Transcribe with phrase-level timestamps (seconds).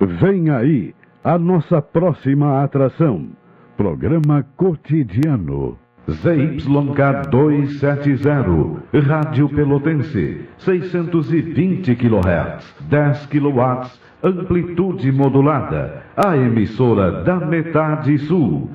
[0.00, 0.94] Vem aí
[1.24, 3.28] a nossa próxima atração.
[3.76, 5.76] Programa Cotidiano.
[6.08, 13.90] ZYK 270, Rádio Pelotense, 620 kHz, 10 kW,
[14.22, 18.70] amplitude modulada, a emissora da metade sul.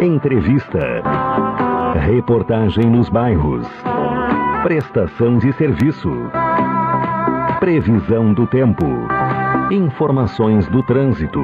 [0.00, 1.02] Entrevista.
[2.00, 3.68] Reportagem nos bairros.
[4.62, 6.10] Prestação de serviço.
[7.60, 8.84] Previsão do tempo.
[9.70, 11.40] Informações do trânsito.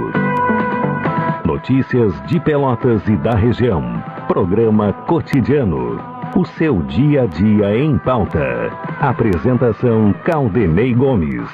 [1.45, 3.83] Notícias de Pelotas e da região.
[4.29, 5.99] Programa Cotidiano.
[6.37, 8.71] O seu dia a dia em pauta.
[9.01, 11.49] Apresentação Caldenei Gomes.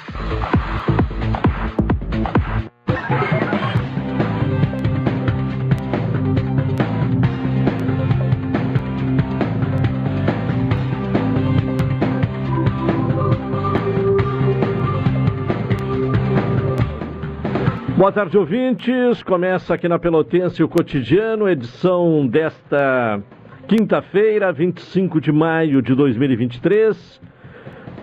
[17.97, 19.23] Boa tarde, ouvintes.
[19.23, 23.23] Começa aqui na Pelotense o Cotidiano, edição desta
[23.67, 27.23] quinta-feira, 25 de maio de 2023.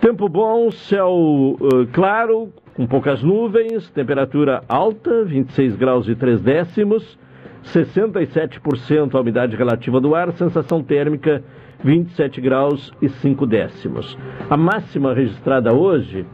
[0.02, 7.16] Tempo bom, céu uh, claro, com poucas nuvens, temperatura alta, 26 graus e 3 décimos,
[7.64, 11.44] 67% a umidade relativa do ar, sensação térmica
[11.84, 14.17] 27 graus e 5 décimos.
[14.50, 16.26] A máxima registrada hoje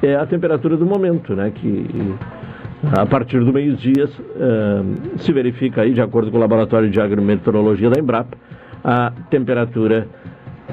[0.00, 1.50] é a temperatura do momento, né?
[1.50, 2.14] Que
[2.82, 7.90] a partir do meio-dia, uh, se verifica aí, de acordo com o Laboratório de Agrometeorologia
[7.90, 8.36] da Embrapa,
[8.84, 10.08] a temperatura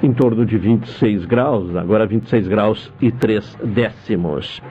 [0.03, 4.61] em torno de 26 graus, agora 26 graus e 3 décimos.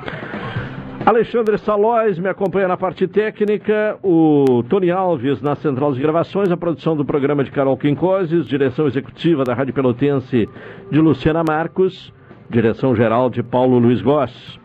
[1.04, 6.56] Alexandre Salóis me acompanha na parte técnica, o Tony Alves na central de gravações, a
[6.56, 10.48] produção do programa de Carol Quincoses, direção executiva da Rádio Pelotense
[10.90, 12.12] de Luciana Marcos,
[12.48, 14.58] direção geral de Paulo Luiz Goss.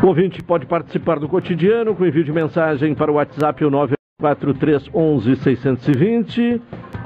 [0.00, 6.40] O ouvinte pode participar do cotidiano com envio de mensagem para o WhatsApp 94311 620
[6.40, 6.62] e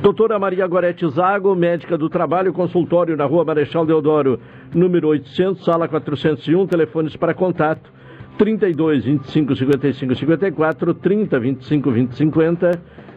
[0.02, 4.40] Doutora Maria Gorete Zago, médica do trabalho, consultório na Rua Marechal Deodoro,
[4.74, 7.92] número 800, sala 401, telefones para contato
[8.38, 12.72] 32 25 55 54, 30 25 20 50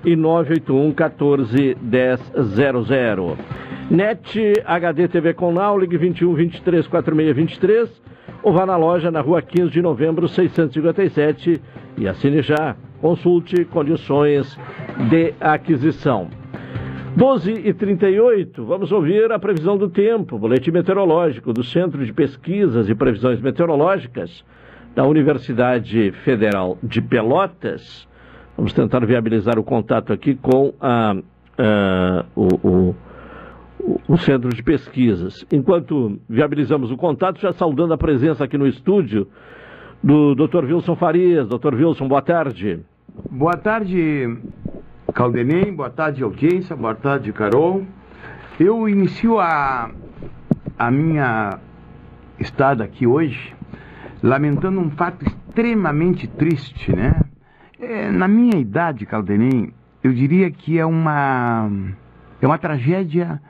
[0.05, 3.37] e 981 14 1000.
[3.91, 8.03] NET HD TV com Now, ligue 21 23 46 23
[8.43, 11.61] ou vá na loja na rua 15 de novembro 657
[11.99, 12.77] e assine já.
[13.01, 14.59] Consulte condições
[15.09, 16.29] de aquisição.
[17.17, 22.89] 12 e 38, vamos ouvir a previsão do tempo, boletim meteorológico do Centro de Pesquisas
[22.89, 24.45] e Previsões Meteorológicas
[24.95, 28.09] da Universidade Federal de Pelotas.
[28.61, 31.13] Vamos tentar viabilizar o contato aqui com a,
[31.57, 32.95] a, o, o,
[34.07, 35.47] o, Centro de Pesquisas.
[35.51, 39.27] Enquanto viabilizamos o contato, já saudando a presença aqui no estúdio
[40.05, 40.67] do Dr.
[40.67, 41.49] Wilson Farias.
[41.49, 41.73] Dr.
[41.73, 42.81] Wilson, boa tarde.
[43.31, 44.29] Boa tarde,
[45.15, 47.87] Caldenem, boa tarde, audiência, boa tarde, Carol.
[48.61, 49.91] Eu inicio a,
[50.79, 51.59] a minha
[52.39, 53.55] estada aqui hoje
[54.23, 57.23] lamentando um fato extremamente triste, né?
[57.81, 59.73] É, na minha idade, Caldenem,
[60.05, 61.71] eu diria que é uma
[62.41, 63.41] é uma tragédia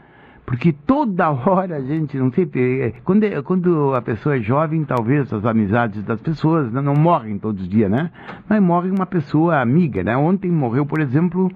[0.47, 4.85] porque toda hora a gente não sei é, quando é, quando a pessoa é jovem
[4.85, 8.13] talvez as amizades das pessoas não, não morrem todos os dias né?
[8.49, 10.17] Mas morre uma pessoa amiga né?
[10.17, 11.51] Ontem morreu por exemplo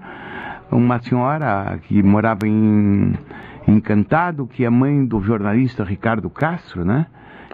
[0.69, 3.13] uma senhora que morava em
[3.65, 7.05] Encantado que é mãe do jornalista Ricardo Castro né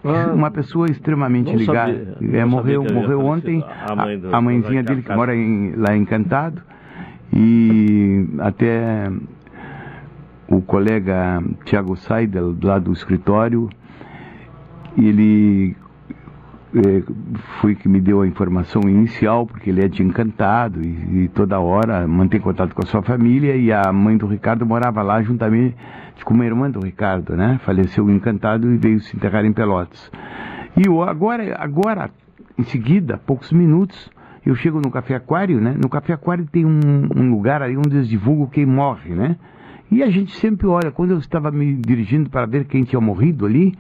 [0.03, 2.18] ah, uma pessoa extremamente ligada.
[2.33, 6.01] É, morreu morreu ontem a, mãe do, a mãezinha dele que mora em, lá em
[6.01, 6.62] Encantado.
[7.33, 9.09] E até
[10.48, 13.69] o colega Tiago Seidel, lá do escritório,
[14.98, 15.75] ele
[16.75, 17.04] é,
[17.59, 21.59] foi que me deu a informação inicial, porque ele é de Encantado e, e, toda
[21.59, 25.75] hora mantém contato com a sua família e a mãe do Ricardo morava lá juntamente
[26.23, 27.59] com uma irmã do Ricardo, né?
[27.63, 30.11] Faleceu Encantado e veio se enterrar em Pelotas.
[30.77, 32.09] E eu, agora, agora,
[32.57, 34.09] em seguida, poucos minutos,
[34.45, 35.75] eu chego no Café Aquário, né?
[35.81, 36.79] No Café Aquário tem um,
[37.15, 39.37] um lugar ali onde eles divulgam quem morre, né?
[39.91, 43.45] E a gente sempre olha, quando eu estava me dirigindo para ver quem tinha morrido
[43.45, 43.77] ali,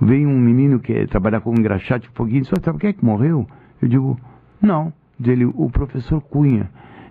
[0.00, 3.46] veio um menino que trabalha com engraxate um pouquinho, só sabe quem é que morreu?
[3.80, 4.20] Eu digo,
[4.60, 4.92] não.
[5.18, 6.68] Dele, o professor Cunha.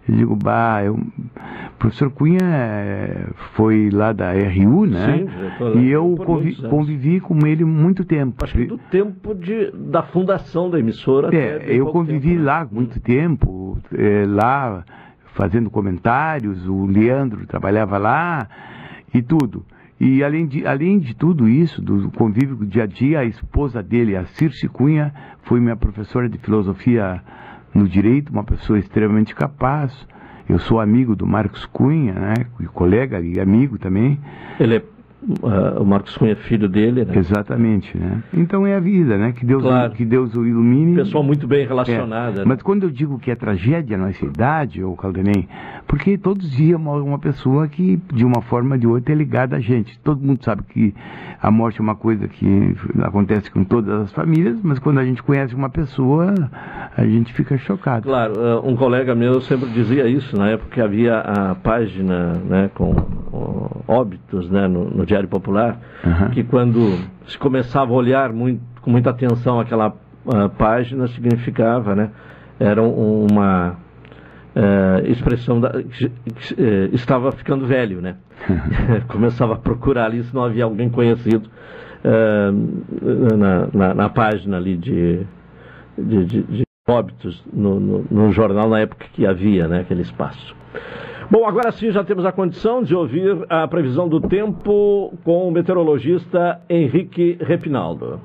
[0.07, 0.95] Eu digo, bah, eu...
[0.95, 5.25] o professor Cunha é, foi lá da RU, né?
[5.57, 8.43] Sim, e eu convi convivi com ele muito tempo.
[8.43, 11.33] Acho que do tempo de, da fundação da emissora.
[11.35, 12.45] É, eu convivi tempo, né?
[12.45, 14.83] lá muito tempo, é, lá
[15.33, 18.47] fazendo comentários, o Leandro trabalhava lá
[19.13, 19.65] e tudo.
[19.99, 23.81] E além de, além de tudo isso, do convívio do dia a dia, a esposa
[23.81, 25.13] dele, a Circe Cunha,
[25.43, 27.21] foi minha professora de filosofia
[27.73, 29.91] no direito, uma pessoa extremamente capaz.
[30.47, 32.33] Eu sou amigo do Marcos Cunha, né,
[32.73, 34.19] colega e amigo também.
[34.59, 34.83] Ele é
[35.23, 37.17] Uh, o Marcos Cunha é filho dele, né?
[37.17, 38.21] Exatamente, né?
[38.33, 39.31] Então é a vida, né?
[39.31, 39.93] Que Deus, claro.
[39.93, 40.95] que Deus o ilumine.
[40.95, 42.37] Pessoa muito bem relacionada.
[42.37, 42.39] É.
[42.39, 42.45] Né?
[42.45, 45.47] Mas quando eu digo que é tragédia na nossa idade, ou Caldenem,
[45.87, 49.55] porque todos dias uma, uma pessoa que de uma forma ou de outra é ligada
[49.55, 49.97] a gente.
[49.99, 50.93] Todo mundo sabe que
[51.41, 55.21] a morte é uma coisa que acontece com todas as famílias, mas quando a gente
[55.21, 56.33] conhece uma pessoa,
[56.95, 58.03] a gente fica chocado.
[58.03, 62.69] Claro, uh, um colega meu sempre dizia isso na época que havia a página, né,
[62.73, 66.29] com, com óbitos, né, no, no Diário Popular, uhum.
[66.31, 72.09] que quando se começava a olhar muito, com muita atenção aquela uh, página, significava, né?
[72.59, 73.75] Era uma
[74.55, 78.15] uh, expressão da, que, que uh, estava ficando velho, né?
[79.07, 81.49] Começava a procurar ali se não havia alguém conhecido
[83.37, 85.25] na, na, na, página ali de,
[85.97, 89.81] de, de, de óbitos no, no, no jornal na época que havia, né?
[89.81, 90.53] Aquele espaço.
[91.33, 95.51] Bom, agora sim já temos a condição de ouvir a previsão do tempo com o
[95.51, 98.21] meteorologista Henrique Repinaldo.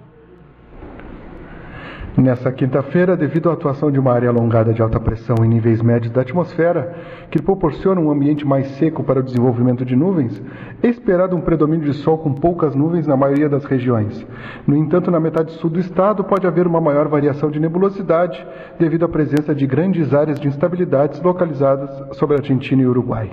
[2.19, 6.13] Nessa quinta-feira, devido à atuação de uma área alongada de alta pressão em níveis médios
[6.13, 6.93] da atmosfera,
[7.31, 10.43] que proporciona um ambiente mais seco para o desenvolvimento de nuvens,
[10.83, 14.27] é esperado um predomínio de sol com poucas nuvens na maioria das regiões.
[14.67, 18.45] No entanto, na metade sul do estado pode haver uma maior variação de nebulosidade
[18.81, 23.31] devido à presença de grandes áreas de instabilidades localizadas sobre a Argentina e Uruguai.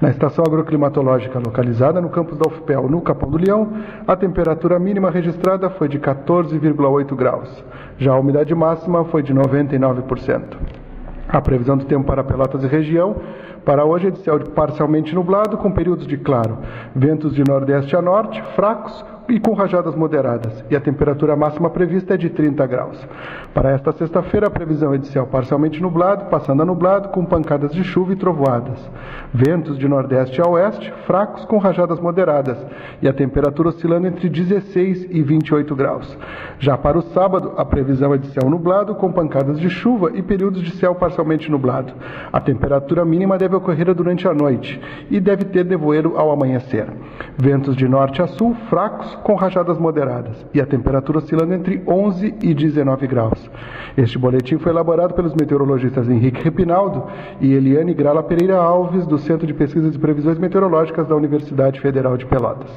[0.00, 3.72] Na estação agroclimatológica localizada no campus da UFPEL, no Capão do Leão,
[4.06, 7.64] a temperatura mínima registrada foi de 14,8 graus.
[8.00, 10.56] Já a umidade máxima foi de 99%.
[11.28, 13.14] A previsão do tempo para Pelotas e região
[13.62, 16.56] para hoje é de céu parcialmente nublado com períodos de claro,
[16.96, 22.14] ventos de nordeste a norte fracos e com rajadas moderadas, e a temperatura máxima prevista
[22.14, 23.06] é de 30 graus.
[23.54, 27.72] Para esta sexta-feira, a previsão é de céu parcialmente nublado, passando a nublado, com pancadas
[27.72, 28.90] de chuva e trovoadas.
[29.32, 32.58] Ventos de nordeste a oeste, fracos, com rajadas moderadas,
[33.00, 36.18] e a temperatura oscilando entre 16 e 28 graus.
[36.58, 40.22] Já para o sábado, a previsão é de céu nublado, com pancadas de chuva e
[40.22, 41.92] períodos de céu parcialmente nublado.
[42.32, 44.80] A temperatura mínima deve ocorrer durante a noite
[45.10, 46.86] e deve ter nevoeiro ao amanhecer.
[47.36, 52.34] Ventos de norte a sul, fracos, com rajadas moderadas e a temperatura oscilando entre 11
[52.42, 53.50] e 19 graus.
[53.96, 57.06] Este boletim foi elaborado pelos meteorologistas Henrique Repinaldo
[57.40, 62.16] e Eliane Grala Pereira Alves, do Centro de Pesquisas e Previsões Meteorológicas da Universidade Federal
[62.16, 62.70] de Pelotas.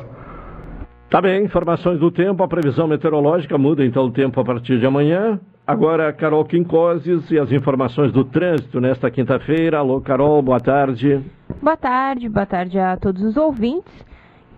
[1.09, 4.85] Tá bem, informações do tempo, a previsão meteorológica muda então o tempo a partir de
[4.87, 5.39] amanhã.
[5.65, 9.77] Agora, Carol Quincoses e as informações do trânsito nesta quinta-feira.
[9.77, 11.21] Alô, Carol, boa tarde.
[11.61, 13.93] Boa tarde, boa tarde a todos os ouvintes.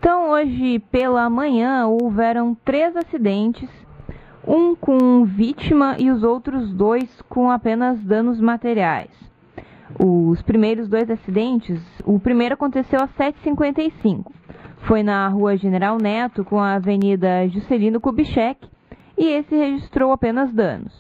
[0.05, 3.67] Então, hoje pela manhã houveram três acidentes,
[4.47, 9.09] um com vítima e os outros dois com apenas danos materiais.
[9.99, 14.31] Os primeiros dois acidentes, o primeiro aconteceu às 7h55.
[14.81, 18.59] Foi na rua General Neto com a Avenida Juscelino Kubitschek
[19.17, 20.93] e esse registrou apenas danos.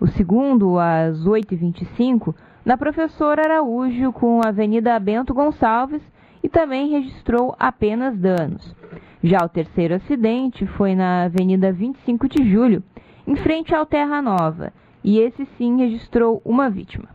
[0.00, 6.00] O segundo, às 8h25, na Professora Araújo com a Avenida Bento Gonçalves
[6.48, 8.74] e também registrou apenas danos.
[9.22, 12.82] Já o terceiro acidente foi na Avenida 25 de Julho,
[13.26, 14.72] em frente ao Terra Nova,
[15.04, 17.08] e esse sim registrou uma vítima.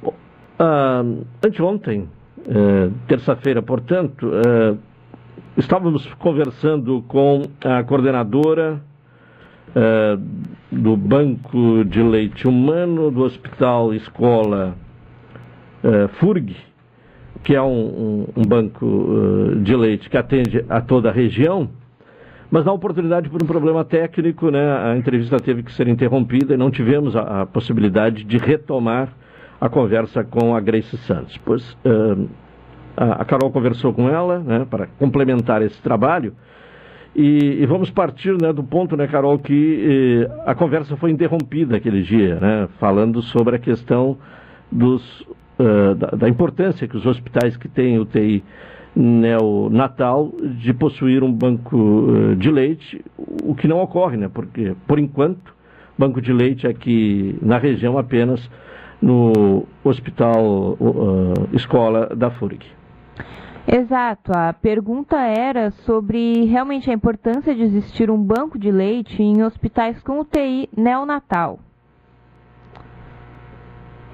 [0.00, 0.14] Bom,
[0.60, 2.08] uh, anteontem,
[2.38, 4.78] uh, terça-feira, portanto, uh,
[5.56, 8.80] estávamos conversando com a coordenadora
[9.70, 10.22] uh,
[10.70, 14.76] do Banco de Leite Humano do Hospital Escola
[16.18, 16.56] FURG,
[17.44, 21.68] que é um, um, um banco uh, de leite que atende a toda a região,
[22.50, 26.56] mas na oportunidade por um problema técnico, né, a entrevista teve que ser interrompida e
[26.56, 29.10] não tivemos a, a possibilidade de retomar
[29.60, 31.38] a conversa com a Grace Santos.
[31.44, 32.28] Pois uh,
[32.96, 36.34] a Carol conversou com ela né, para complementar esse trabalho.
[37.14, 41.76] E, e, vamos partir né, do ponto, né, Carol, que eh, a conversa foi interrompida
[41.76, 44.18] aquele dia, né, falando sobre a questão
[44.70, 45.24] dos,
[45.58, 48.42] uh, da, da, importância que os hospitais que têm UTI
[48.94, 54.98] neonatal de possuir um banco uh, de leite, o que não ocorre, né, porque, por
[54.98, 55.54] enquanto,
[55.98, 58.48] banco de leite aqui na região apenas
[59.00, 62.64] no Hospital uh, Escola da FURG.
[63.66, 64.30] Exato.
[64.32, 70.00] A pergunta era sobre realmente a importância de existir um banco de leite em hospitais
[70.02, 71.58] com UTI neonatal.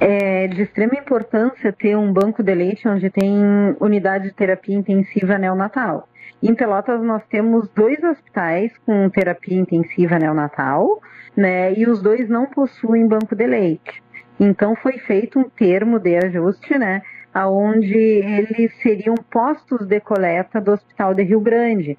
[0.02, 3.37] É de extrema importância ter um banco de leite onde tem
[3.78, 6.09] unidade de terapia intensiva neonatal.
[6.42, 11.02] Em Pelotas nós temos dois hospitais com terapia intensiva neonatal,
[11.37, 11.75] né?
[11.75, 14.02] E os dois não possuem banco de leite.
[14.40, 17.02] Então foi feito um termo de ajuste, né?
[17.35, 21.99] Onde eles seriam postos de coleta do Hospital de Rio Grande.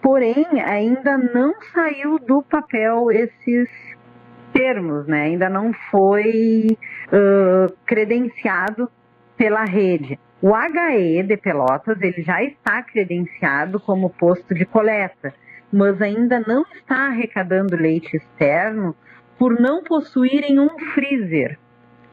[0.00, 3.68] Porém, ainda não saiu do papel esses
[4.52, 5.22] termos, né?
[5.24, 6.76] Ainda não foi
[7.08, 8.90] uh, credenciado
[9.36, 10.18] pela rede.
[10.40, 15.32] O HE de Pelotas ele já está credenciado como posto de coleta,
[15.72, 18.94] mas ainda não está arrecadando leite externo
[19.38, 21.58] por não possuírem um freezer.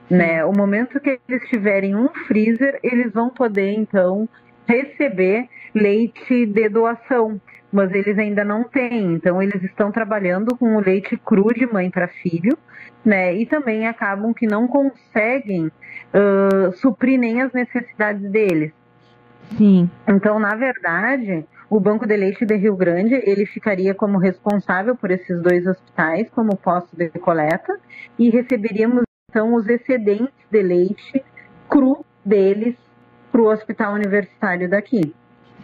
[0.10, 0.43] Né?
[0.46, 4.27] O momento que eles tiverem um freezer, eles vão poder então
[4.67, 7.41] receber leite de doação,
[7.72, 9.14] mas eles ainda não têm.
[9.14, 12.58] Então eles estão trabalhando com o leite cru de mãe para filho,
[13.04, 13.34] né?
[13.36, 18.72] E também acabam que não conseguem uh, suprir nem as necessidades deles.
[19.58, 19.90] Sim.
[20.08, 25.12] Então, na verdade, o Banco de Leite de Rio Grande ele ficaria como responsável por
[25.12, 27.80] esses dois hospitais como posto de coleta
[28.18, 31.24] e receberíamos então os excedentes de leite
[31.70, 32.76] cru deles
[33.32, 35.14] para o hospital universitário daqui.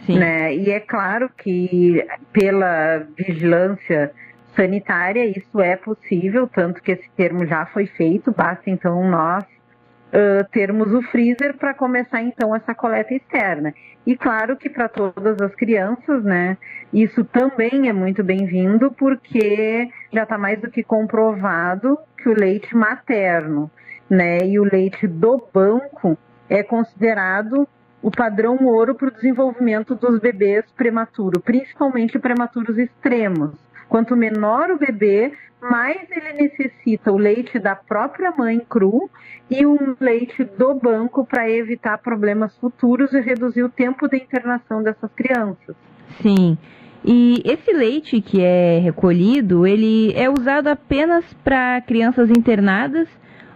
[0.04, 0.18] Sim.
[0.18, 0.54] Né?
[0.54, 4.12] E é claro que pela vigilância
[4.54, 10.48] sanitária isso é possível, tanto que esse termo já foi feito, basta então nós uh,
[10.50, 13.74] termos o freezer para começar então essa coleta externa.
[14.06, 16.56] E claro que para todas as crianças, né,
[16.92, 22.74] isso também é muito bem-vindo, porque já está mais do que comprovado que o leite
[22.74, 23.70] materno,
[24.08, 26.16] né, e o leite do banco
[26.48, 27.68] é considerado
[28.02, 33.52] o padrão ouro para o desenvolvimento dos bebês prematuros, principalmente prematuros extremos.
[33.88, 39.08] Quanto menor o bebê, mais ele necessita o leite da própria mãe cru
[39.50, 44.82] e um leite do banco para evitar problemas futuros e reduzir o tempo de internação
[44.82, 45.74] dessas crianças.
[46.20, 46.58] Sim.
[47.04, 53.08] E esse leite que é recolhido, ele é usado apenas para crianças internadas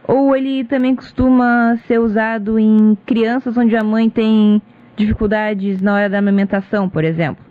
[0.07, 4.61] ou ele também costuma ser usado em crianças onde a mãe tem
[4.97, 7.45] dificuldades na hora da amamentação, por exemplo?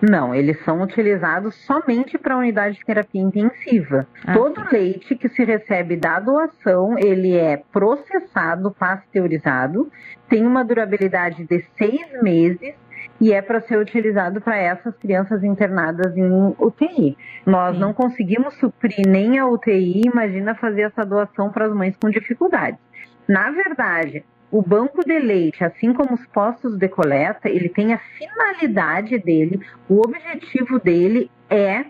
[0.00, 4.06] Não, eles são utilizados somente para a unidade de terapia intensiva.
[4.24, 4.68] Ah, Todo sim.
[4.70, 9.90] leite que se recebe da doação, ele é processado, pasteurizado,
[10.28, 12.74] tem uma durabilidade de seis meses
[13.20, 17.16] e é para ser utilizado para essas crianças internadas em UTI.
[17.44, 17.80] Nós sim.
[17.80, 22.78] não conseguimos suprir nem a UTI, imagina fazer essa doação para as mães com dificuldades.
[23.26, 27.98] Na verdade, o banco de leite, assim como os postos de coleta, ele tem a
[27.98, 31.84] finalidade dele, o objetivo dele é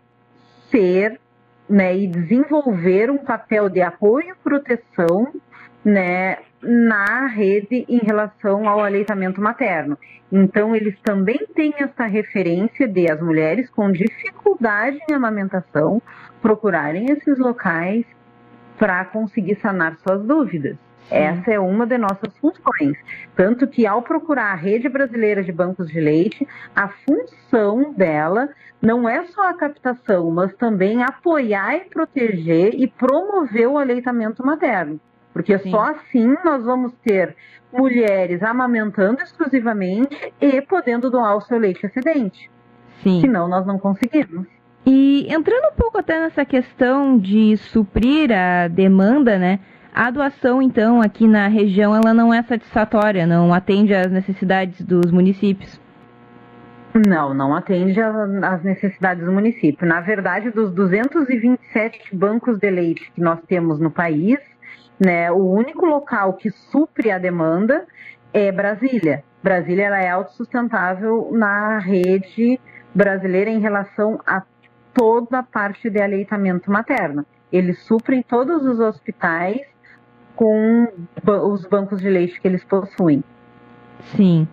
[0.71, 1.21] ser
[1.69, 5.33] né, e desenvolver um papel de apoio e proteção
[5.85, 9.97] né, na rede em relação ao aleitamento materno.
[10.31, 16.03] Então, eles também têm essa referência de as mulheres com dificuldade em amamentação
[16.43, 18.05] procurarem esses locais
[18.79, 20.77] para conseguir sanar suas dúvidas.
[21.11, 22.97] Essa é uma de nossas funções.
[23.35, 28.49] Tanto que, ao procurar a rede brasileira de bancos de leite, a função dela
[28.81, 35.01] não é só a captação, mas também apoiar e proteger e promover o aleitamento materno.
[35.33, 35.71] Porque Sim.
[35.71, 37.37] só assim nós vamos ter
[37.73, 42.51] mulheres amamentando exclusivamente e podendo doar o seu leite excedente.
[43.03, 43.21] Sim.
[43.21, 44.47] Senão nós não conseguimos.
[44.87, 49.61] E entrando um pouco até nessa questão de suprir a demanda, né?
[49.95, 55.11] A doação, então, aqui na região, ela não é satisfatória, não atende às necessidades dos
[55.11, 55.81] municípios.
[56.95, 59.87] Não, não atende às necessidades do município.
[59.87, 64.39] Na verdade, dos 227 bancos de leite que nós temos no país,
[64.99, 67.87] né, o único local que supre a demanda
[68.33, 69.25] é Brasília.
[69.43, 72.61] Brasília ela é autossustentável na rede
[72.95, 74.43] brasileira em relação a
[74.93, 77.25] toda a parte de aleitamento materno.
[77.53, 79.61] Eles suprem todos os hospitais
[80.35, 80.89] com
[81.25, 83.23] os bancos de leite que eles possuem.
[84.17, 84.47] Sim.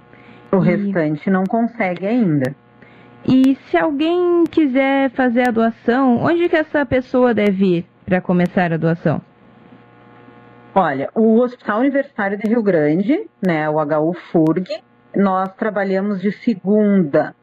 [0.52, 0.66] O e...
[0.66, 2.56] restante não consegue ainda.
[3.28, 8.72] E se alguém quiser fazer a doação, onde que essa pessoa deve ir para começar
[8.72, 9.20] a doação?
[10.78, 14.84] Olha, o Hospital Universitário de Rio Grande, né, o HU FURG,
[15.16, 17.34] nós trabalhamos de segunda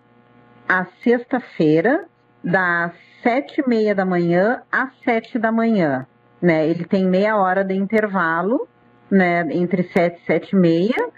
[0.69, 2.05] a sexta-feira,
[2.45, 6.07] das sete e meia da manhã às sete da manhã.
[6.43, 6.69] Né?
[6.69, 8.69] Ele tem meia hora de intervalo,
[9.11, 11.09] né, entre sete e sete e meia,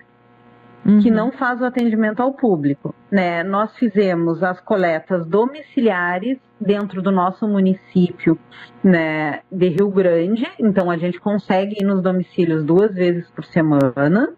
[0.84, 1.00] uhum.
[1.00, 2.94] que não faz o atendimento ao público.
[3.10, 3.42] Né?
[3.42, 8.38] Nós fizemos as coletas domiciliares dentro do nosso município
[8.82, 14.32] né, de Rio Grande, então a gente consegue ir nos domicílios duas vezes por semana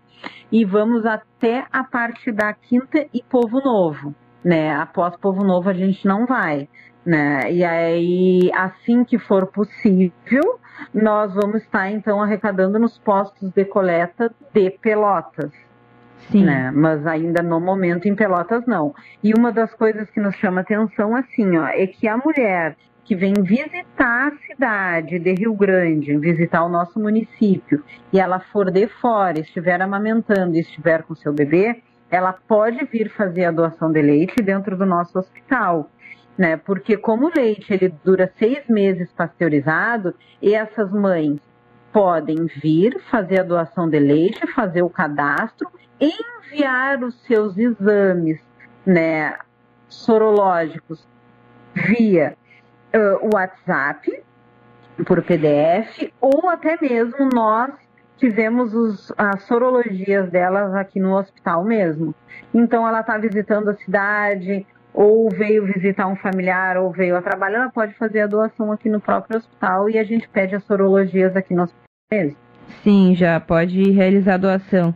[0.50, 4.14] e vamos até a parte da Quinta e Povo Novo.
[4.44, 4.74] Né?
[4.74, 6.68] Após Povo Novo a gente não vai.
[7.04, 7.52] Né?
[7.52, 10.58] E aí, assim que for possível,
[10.92, 15.52] nós vamos estar então arrecadando nos postos de coleta de Pelotas.
[16.30, 16.44] Sim.
[16.44, 16.70] Né?
[16.74, 18.94] Mas ainda no momento em Pelotas não.
[19.22, 23.14] E uma das coisas que nos chama atenção assim, ó, é que a mulher que
[23.14, 28.88] vem visitar a cidade de Rio Grande, visitar o nosso município, e ela for de
[28.88, 34.02] fora, estiver amamentando e estiver com seu bebê, ela pode vir fazer a doação de
[34.02, 35.88] leite dentro do nosso hospital.
[36.36, 36.56] Né?
[36.56, 41.40] Porque como o leite ele dura seis meses pasteurizado, e essas mães
[41.96, 45.66] podem vir fazer a doação de leite, fazer o cadastro
[45.98, 48.38] enviar os seus exames
[48.84, 49.34] né,
[49.88, 51.08] sorológicos
[51.72, 52.36] via
[52.94, 54.22] uh, WhatsApp,
[55.06, 57.72] por PDF, ou até mesmo nós
[58.18, 62.14] fizemos os, as sorologias delas aqui no hospital mesmo.
[62.52, 67.56] Então ela está visitando a cidade, ou veio visitar um familiar, ou veio a trabalho,
[67.56, 71.34] ela pode fazer a doação aqui no próprio hospital e a gente pede as sorologias
[71.34, 72.36] aqui no hospital mesmo.
[72.84, 74.94] Sim, já pode realizar a doação.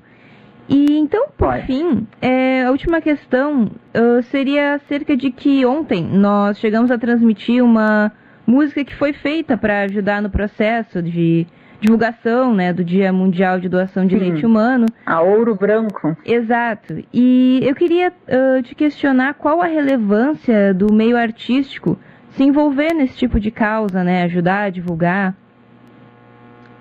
[0.69, 6.59] E então, por fim, é, a última questão uh, seria acerca de que ontem nós
[6.61, 8.13] chegamos a transmitir uma
[8.47, 11.49] música que foi feita para ajudar no processo de
[11.81, 14.21] divulgação né, do Dia Mundial de Doação de Sim.
[14.21, 14.87] Leite Humano.
[15.05, 16.17] A Ouro Branco.
[16.25, 17.03] Exato.
[17.13, 21.99] E eu queria uh, te questionar qual a relevância do meio artístico
[22.37, 24.23] se envolver nesse tipo de causa, né?
[24.23, 25.35] Ajudar a divulgar.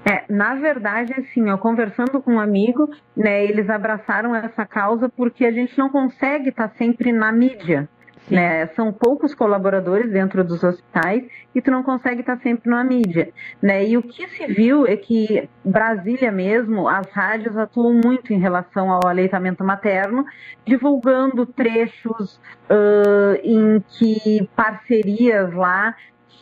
[0.05, 5.45] É, na verdade, assim, ó, conversando com um amigo, né, eles abraçaram essa causa porque
[5.45, 7.87] a gente não consegue estar tá sempre na mídia.
[8.29, 8.67] Né?
[8.67, 11.23] São poucos colaboradores dentro dos hospitais
[11.55, 13.31] e tu não consegue estar tá sempre na mídia.
[13.59, 13.87] Né?
[13.87, 18.91] E o que se viu é que Brasília mesmo, as rádios atuam muito em relação
[18.91, 20.23] ao aleitamento materno,
[20.63, 25.95] divulgando trechos uh, em que parcerias lá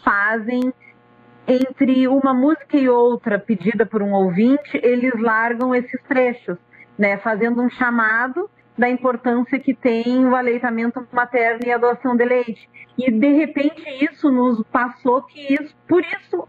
[0.03, 0.73] fazem
[1.47, 6.57] entre uma música e outra pedida por um ouvinte, eles largam esses trechos,
[6.97, 12.25] né, fazendo um chamado da importância que tem o aleitamento materno e a doação de
[12.25, 12.69] leite.
[12.97, 16.47] E de repente isso nos passou que isso, por isso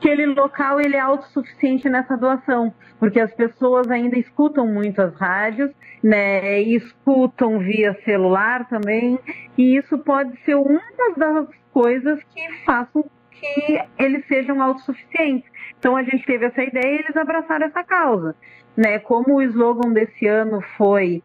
[0.00, 5.70] aquele local ele é autossuficiente nessa doação, porque as pessoas ainda escutam muito as rádios,
[6.02, 9.18] né, escutam via celular também,
[9.58, 10.80] e isso pode ser uma
[11.16, 13.04] das coisas que façam
[13.44, 15.50] que eles sejam autossuficientes.
[15.78, 18.34] Então a gente teve essa ideia e eles abraçaram essa causa.
[18.76, 18.98] Né?
[18.98, 21.22] Como o slogan desse ano foi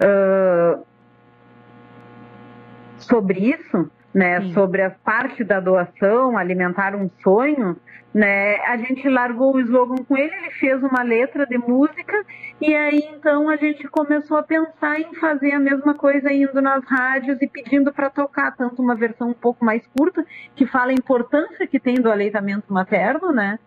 [0.00, 0.84] uh,
[2.98, 4.52] sobre isso, né?
[4.52, 7.76] sobre a parte da doação, alimentar um sonho,
[8.14, 8.56] né?
[8.66, 12.24] A gente largou o slogan com ele, ele fez uma letra de música
[12.60, 16.84] e aí então a gente começou a pensar em fazer a mesma coisa indo nas
[16.84, 20.94] rádios e pedindo para tocar tanto uma versão um pouco mais curta que fala a
[20.94, 23.58] importância que tem do aleitamento materno, né?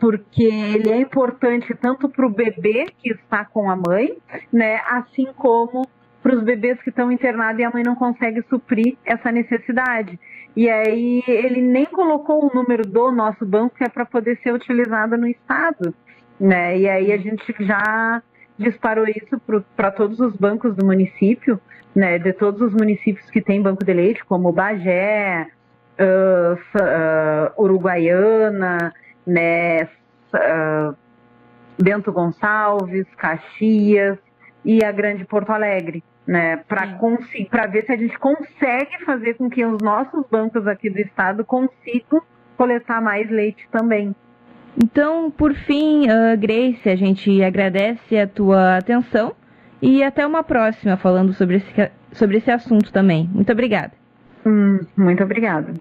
[0.00, 4.16] Porque ele é importante tanto para o bebê que está com a mãe,
[4.50, 4.80] né?
[4.88, 5.86] Assim como
[6.22, 10.18] para os bebês que estão internados e a mãe não consegue suprir essa necessidade.
[10.54, 14.52] E aí ele nem colocou o número do nosso banco que é para poder ser
[14.52, 15.94] utilizado no estado,
[16.38, 16.76] né?
[16.78, 18.22] E aí a gente já
[18.58, 19.40] disparou isso
[19.76, 21.60] para todos os bancos do município,
[21.94, 22.18] né?
[22.18, 25.46] De todos os municípios que têm banco de leite, como Bagé,
[25.98, 28.92] uh, uh, Uruguaiana,
[29.26, 29.84] né?
[30.34, 30.94] Uh,
[31.80, 34.18] Bento Gonçalves, Caxias
[34.64, 39.66] e a Grande Porto Alegre né, para ver se a gente consegue fazer com que
[39.66, 42.22] os nossos bancos aqui do estado consigam
[42.56, 44.14] coletar mais leite também.
[44.80, 49.34] Então, por fim, uh, Grace, a gente agradece a tua atenção
[49.82, 53.28] e até uma próxima falando sobre esse, sobre esse assunto também.
[53.34, 53.92] Muito obrigada.
[54.46, 55.74] Hum, muito obrigada.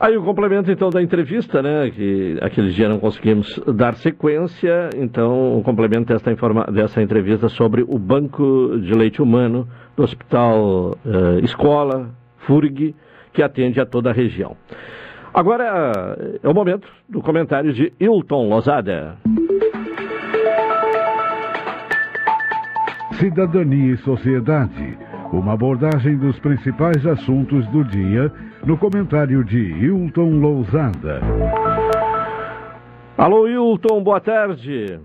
[0.00, 1.90] Aí o complemento então da entrevista, né?
[1.90, 7.82] Que aquele dia não conseguimos dar sequência, então o complemento dessa, informa dessa entrevista sobre
[7.82, 12.10] o banco de leite humano do Hospital uh, Escola
[12.46, 12.94] FURG,
[13.32, 14.56] que atende a toda a região.
[15.34, 19.16] Agora é o momento do comentário de Hilton Lozada.
[23.14, 24.96] Cidadania e Sociedade.
[25.32, 28.32] Uma abordagem dos principais assuntos do dia
[28.64, 31.20] no comentário de Hilton Lousada.
[33.16, 35.00] Alô, Hilton, boa tarde.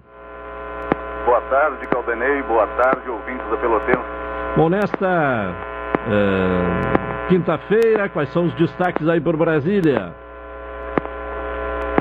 [1.25, 2.41] Boa tarde, Caldenei.
[2.43, 3.99] Boa tarde, ouvintes da Pelotense.
[4.55, 5.51] Bom, nesta
[6.07, 10.13] uh, quinta-feira, quais são os destaques aí por Brasília?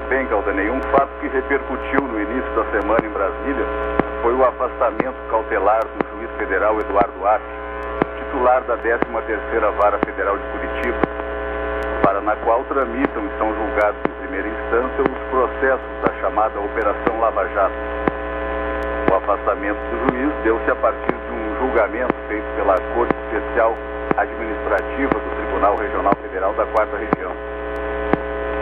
[0.08, 3.64] Bem, Caldenei, um fato que repercutiu no início da semana em Brasília
[4.22, 7.44] foi o afastamento cautelar do juiz federal Eduardo Arte,
[8.18, 11.11] titular da 13ª Vara Federal de Curitiba,
[12.02, 17.20] para na qual tramitam e são julgados em primeira instância os processos da chamada Operação
[17.20, 17.74] Lava Jato.
[19.10, 23.76] O afastamento do juiz deu-se a partir de um julgamento feito pela Corte Especial
[24.16, 27.32] Administrativa do Tribunal Regional Federal da Quarta Região.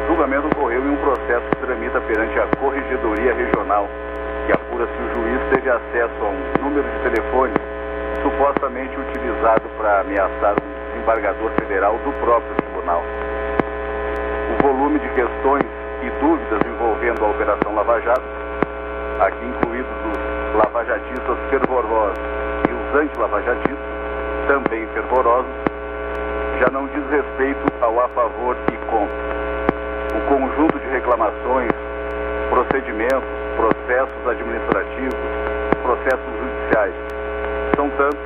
[0.04, 3.88] O julgamento ocorreu em um processo que tramita perante a Corregedoria Regional
[4.46, 7.54] que apura se o juiz teve acesso a um número de telefone
[8.22, 13.02] supostamente utilizado para ameaçar um desembargador federal do próprio tribunal.
[14.50, 15.62] O volume de questões
[16.02, 18.22] e dúvidas envolvendo a Operação Lava Jato,
[19.20, 22.18] aqui incluídos os lavajatistas fervorosos
[22.68, 23.78] e os anti-lavajatistas,
[24.48, 25.52] também fervorosos,
[26.58, 30.18] já não diz respeito ao a favor e contra.
[30.18, 31.70] O conjunto de reclamações,
[32.50, 35.14] procedimentos, processos administrativos,
[35.82, 36.94] processos judiciais.
[37.76, 38.18] São tantos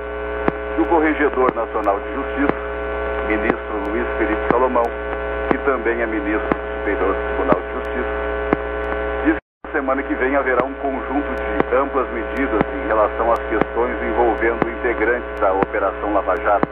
[0.75, 2.59] que o Corregedor Nacional de Justiça,
[3.29, 4.85] ministro Luiz Felipe Salomão,
[5.55, 8.15] que também é ministro do Superior Tribunal de Justiça,
[9.25, 13.39] diz que na semana que vem haverá um conjunto de amplas medidas em relação às
[13.39, 16.67] questões envolvendo integrantes da Operação Lava Jato.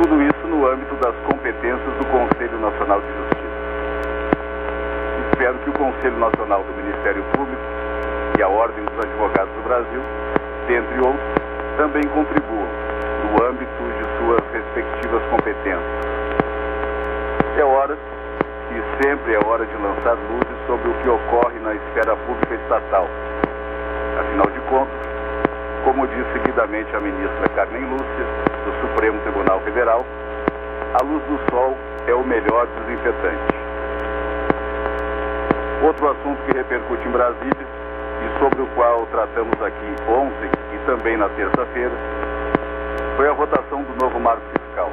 [0.00, 3.40] Tudo isso no âmbito das competências do Conselho Nacional de Justiça
[5.32, 7.62] espero que o Conselho Nacional do Ministério Público
[8.38, 10.02] e a Ordem dos Advogados do Brasil,
[10.68, 11.34] dentre outros,
[11.76, 12.68] também contribuam
[13.24, 16.19] no âmbito de suas respectivas competências.
[17.58, 17.96] É hora,
[18.70, 23.08] e sempre é hora de lançar luzes sobre o que ocorre na esfera pública estatal.
[24.18, 25.10] Afinal de contas,
[25.84, 28.26] como diz seguidamente a ministra Carmen Lúcia,
[28.64, 30.06] do Supremo Tribunal Federal,
[31.00, 33.54] a luz do sol é o melhor desinfetante.
[35.82, 37.66] Outro assunto que repercute em Brasília
[38.22, 41.94] e sobre o qual tratamos aqui ontem e também na terça-feira
[43.16, 44.90] foi a votação do novo marco fiscal.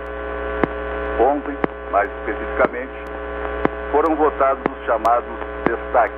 [1.19, 1.57] Ontem,
[1.91, 2.91] mais especificamente,
[3.91, 5.25] foram votados os chamados
[5.65, 6.17] destaques.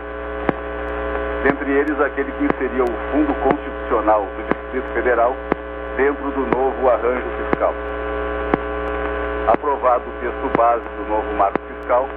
[1.43, 5.35] Dentre eles, aquele que inseria o Fundo Constitucional do Distrito Federal
[5.95, 7.73] dentro do novo arranjo fiscal.
[9.47, 12.07] Aprovado o texto base do novo marco fiscal,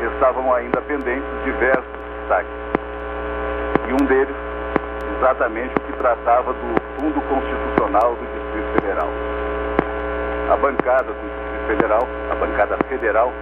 [0.00, 1.84] estavam ainda pendentes diversos
[2.20, 2.50] destaques.
[3.88, 4.36] E um deles,
[5.16, 9.08] exatamente o que tratava do Fundo Constitucional do Distrito Federal.
[10.50, 11.35] A bancada do
[11.66, 13.32] Federal, a bancada federal,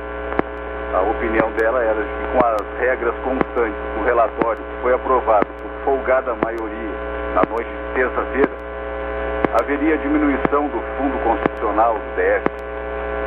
[0.95, 5.47] a opinião dela era de que com as regras constantes do relatório que foi aprovado
[5.63, 6.95] por folgada maioria
[7.35, 8.51] na noite de terça-feira,
[9.61, 12.45] haveria diminuição do Fundo Constitucional do DF,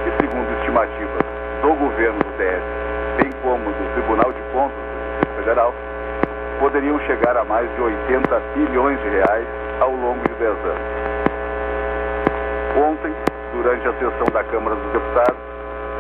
[0.04, 1.24] que segundo estimativas
[1.62, 5.74] do governo do DF bem como do Tribunal de Contas do Distrito Federal,
[6.60, 9.48] poderiam chegar a mais de 80 bilhões de reais
[9.80, 10.98] ao longo de 10 anos.
[12.78, 13.14] Ontem,
[13.58, 15.40] durante a sessão da Câmara dos Deputados,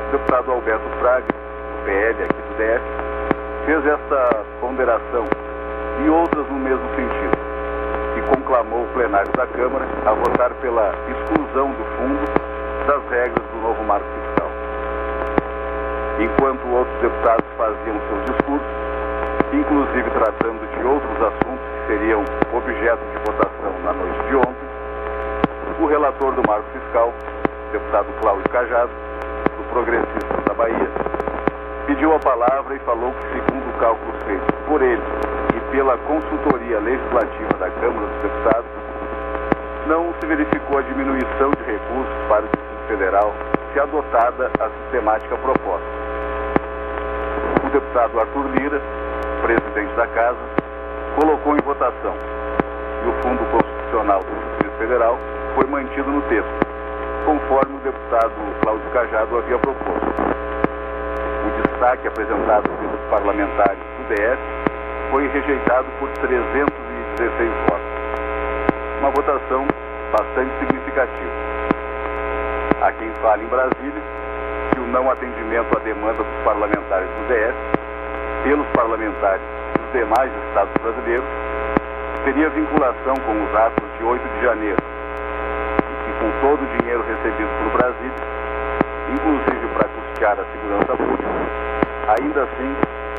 [0.07, 2.85] o deputado Alberto Fraga, do PL aqui do DF,
[3.65, 5.25] fez esta ponderação
[6.05, 7.37] e outras no mesmo sentido,
[8.15, 12.25] e conclamou o plenário da Câmara a votar pela exclusão do fundo
[12.85, 14.51] das regras do novo marco fiscal.
[16.19, 18.67] Enquanto outros deputados faziam seus discursos,
[19.51, 24.67] inclusive tratando de outros assuntos que seriam objeto de votação na noite de ontem,
[25.79, 27.13] o relator do marco fiscal,
[27.71, 28.91] deputado Cláudio Cajado,
[29.57, 30.89] do Progressistas da Bahia,
[31.85, 35.01] pediu a palavra e falou que, segundo cálculos feitos por ele
[35.55, 38.69] e pela consultoria legislativa da Câmara dos Deputados,
[39.87, 43.33] não se verificou a diminuição de recursos para o Distrito Federal
[43.73, 45.87] se adotada a sistemática proposta.
[47.65, 48.81] o deputado Arthur Lira,
[49.41, 50.39] presidente da Casa,
[51.19, 52.15] colocou em votação
[53.03, 55.17] e o Fundo Constitucional do Distrito Federal
[55.55, 56.66] foi mantido no texto,
[57.27, 60.07] conforme o deputado Cláudio Cajado havia proposto.
[61.45, 64.41] O destaque apresentado pelos parlamentares do DF
[65.11, 67.85] foi rejeitado por 316 votos.
[68.99, 69.67] Uma votação
[70.09, 71.31] bastante significativa.
[72.81, 74.01] Há quem fale em Brasília
[74.73, 77.57] que o não atendimento à demanda dos parlamentares do DF,
[78.45, 79.41] pelos parlamentares
[79.77, 81.27] dos demais estados brasileiros,
[82.23, 84.96] teria vinculação com os atos de 8 de janeiro
[86.19, 88.11] com todo o dinheiro recebido pelo Brasil,
[89.13, 91.29] inclusive para custear a segurança pública,
[92.19, 92.75] ainda assim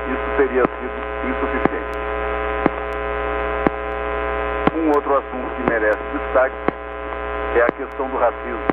[0.08, 0.98] isso teria sido
[1.30, 1.98] insuficiente.
[4.74, 6.56] Um outro assunto que merece destaque
[7.56, 8.66] é a questão do racismo.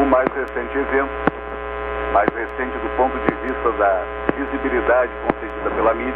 [0.00, 1.12] O mais recente evento,
[2.12, 4.02] mais recente do ponto de vista da
[4.36, 6.14] visibilidade concedida pela mídia,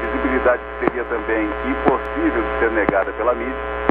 [0.00, 3.89] visibilidade que seria também impossível de ser negada pela mídia,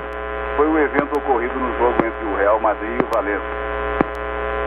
[0.59, 3.39] foi o evento ocorrido no jogo entre o Real Madrid e o Valencia.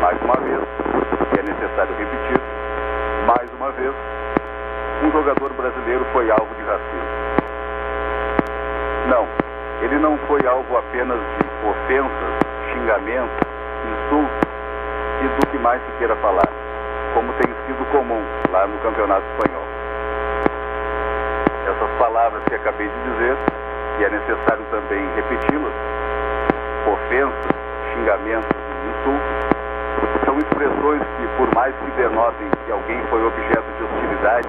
[0.01, 0.63] Mais uma vez,
[1.37, 2.41] e é necessário repetir,
[3.27, 3.93] mais uma vez,
[5.05, 7.13] um jogador brasileiro foi alvo de racismo.
[9.11, 9.29] Não,
[9.83, 12.39] ele não foi alvo apenas de ofensas,
[12.73, 13.37] xingamentos,
[13.93, 14.49] insultos
[15.21, 16.49] e do que mais se queira falar,
[17.13, 19.67] como tem sido comum lá no Campeonato Espanhol.
[21.69, 23.37] Essas palavras que acabei de dizer,
[23.99, 25.73] e é necessário também repeti-las,
[26.87, 27.53] ofensas,
[27.93, 28.51] xingamentos
[28.89, 29.53] insultos,
[30.25, 34.49] são expressões que, por mais que denotem que alguém foi objeto de hostilidade,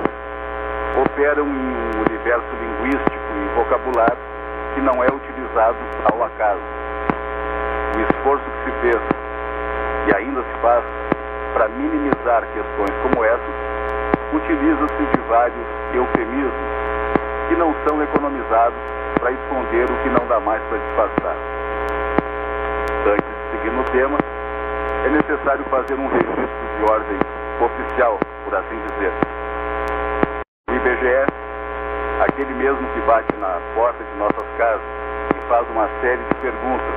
[1.02, 4.18] operam em um universo linguístico e vocabulário
[4.74, 5.78] que não é utilizado
[6.12, 6.62] ao acaso.
[7.96, 9.02] O esforço que se fez
[10.08, 10.84] e ainda se faz
[11.54, 13.56] para minimizar questões como essas,
[14.34, 16.54] utiliza-se de vários eufemismos
[17.50, 21.36] que não são economizados para esconder o que não dá mais para disfarçar.
[23.08, 24.18] Antes de seguir no tema,
[25.06, 27.18] é necessário fazer um registro de ordem
[27.64, 29.14] oficial, por assim dizer.
[30.70, 31.32] O IBGE
[32.22, 34.82] aquele mesmo que bate na porta de nossas casas
[35.38, 36.96] e faz uma série de perguntas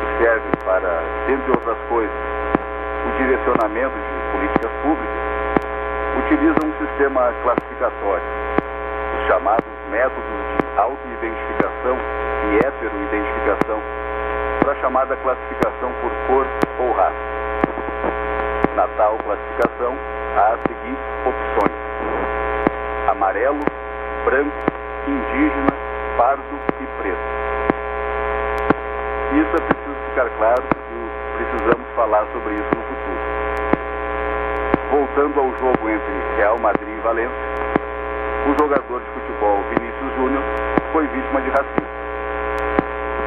[0.00, 2.16] que servem para, dentre outras coisas,
[3.04, 5.24] o direcionamento de políticas públicas,
[6.24, 8.24] utiliza um sistema classificatório,
[9.20, 11.96] os chamados métodos de auto-identificação
[12.50, 13.80] e heteroidentificação,
[14.60, 16.46] para a chamada classificação por cor
[16.80, 17.34] ou raça.
[18.76, 19.94] Na tal classificação,
[20.36, 21.76] há as seguintes opções:
[23.08, 23.60] amarelo,
[24.24, 24.56] branco,
[25.06, 25.72] indígena,
[26.16, 27.44] pardo e preto.
[29.34, 33.34] Isso é preciso ficar claro e precisamos falar sobre isso no futuro.
[34.90, 37.54] Voltando ao jogo entre Real Madrid e Valência,
[38.46, 40.42] o jogador de futebol Vinícius Júnior
[40.94, 41.88] foi vítima de racismo.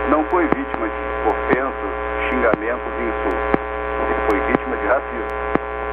[0.10, 1.92] Não foi vítima de ofensas,
[2.30, 3.60] xingamentos e insultos.
[4.08, 5.28] Ele foi vítima de racismo.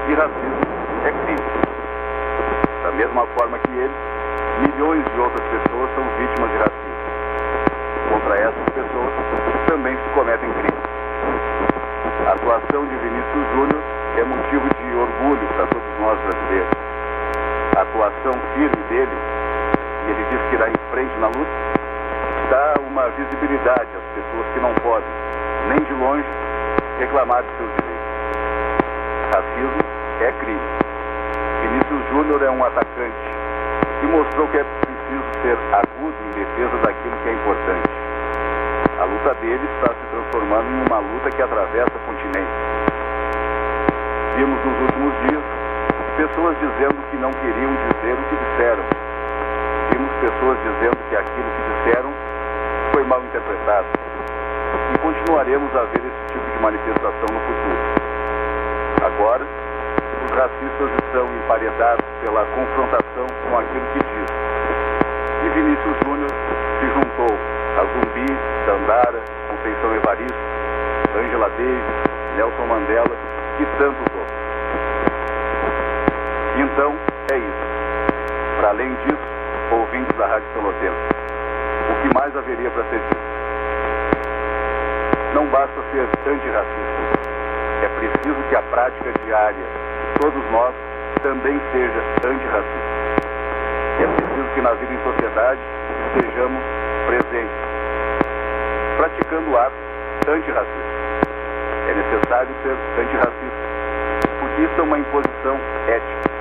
[0.06, 0.60] E racismo
[1.02, 1.42] é crime.
[2.84, 3.94] Da mesma forma que ele,
[4.62, 6.94] milhões de outras pessoas são vítimas de racismo.
[8.12, 9.12] Contra essas pessoas
[9.66, 10.84] também se cometem crimes.
[12.28, 13.82] A atuação de Vinícius Júnior
[14.16, 16.70] é motivo de orgulho para todos nós brasileiros.
[17.76, 19.18] A atuação firme dele,
[20.08, 21.50] ele diz que irá em frente na luta,
[22.50, 25.08] dá uma visibilidade às pessoas que não podem,
[25.68, 26.28] nem de longe,
[26.98, 28.04] reclamar de seus direitos.
[29.34, 29.84] Racismo
[30.20, 30.60] é crime.
[31.62, 33.26] Vinícius Júnior é um atacante
[34.02, 37.90] e mostrou que é preciso ser agudo em defesa daquilo que é importante.
[39.00, 42.54] A luta dele está se transformando em uma luta que atravessa continentes.
[44.36, 45.42] Vimos nos últimos dias
[46.16, 49.03] pessoas dizendo que não queriam dizer o que disseram.
[49.94, 52.12] Vimos pessoas dizendo que aquilo que disseram
[52.90, 53.86] foi mal interpretado.
[54.92, 57.78] E continuaremos a ver esse tipo de manifestação no futuro.
[59.06, 59.46] Agora,
[60.26, 64.30] os racistas estão emparedados pela confrontação com aquilo que diz.
[65.44, 66.30] E Vinícius Júnior
[66.80, 67.38] se juntou
[67.78, 68.26] a Zumbi,
[68.66, 70.38] Dandara, Conceição Evaristo,
[71.14, 71.94] Angela Davis,
[72.34, 73.16] Nelson Mandela
[73.60, 74.38] e tantos outros.
[76.58, 76.96] Então,
[77.30, 78.58] é isso.
[78.58, 79.34] Para além disso,
[79.74, 81.08] ouvintes da Rádio Pelotense,
[81.90, 83.24] o que mais haveria para ser dito?
[85.34, 86.94] Não basta ser antirracista.
[87.82, 90.74] É preciso que a prática diária de todos nós
[91.22, 92.94] também seja antirracista.
[94.00, 95.60] É preciso que na vida em sociedade
[96.06, 96.62] estejamos
[97.06, 97.56] presentes,
[98.96, 99.78] praticando atos
[100.28, 100.94] antirracistas.
[101.88, 103.64] É necessário ser antirracista,
[104.40, 105.58] porque isso é uma imposição
[105.88, 106.34] ética.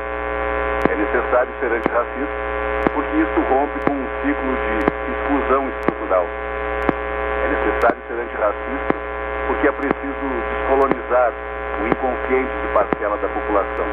[0.96, 2.54] necessário ser antirracista,
[2.93, 6.27] porque isso rompe com um ciclo de exclusão estrutural.
[7.43, 8.93] É necessário ser antirracista
[9.47, 11.32] porque é preciso descolonizar
[11.82, 13.86] o inconsciente de parcela da população.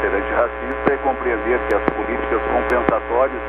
[0.00, 3.42] Ser antirracista é compreender que as políticas compensatórias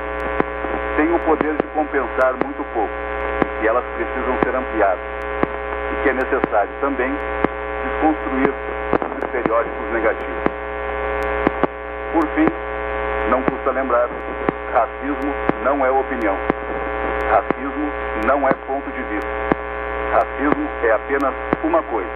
[0.95, 2.93] têm o poder de compensar muito pouco
[3.60, 5.04] que elas precisam ser ampliadas.
[5.91, 7.12] E que é necessário também
[7.84, 10.43] desconstruir os estereótipos negativos.
[12.13, 12.66] Por fim,
[13.30, 14.08] não custa lembrar,
[14.74, 16.36] racismo não é opinião.
[17.30, 17.92] Racismo
[18.26, 19.30] não é ponto de vista.
[20.13, 22.10] Racismo é apenas uma coisa: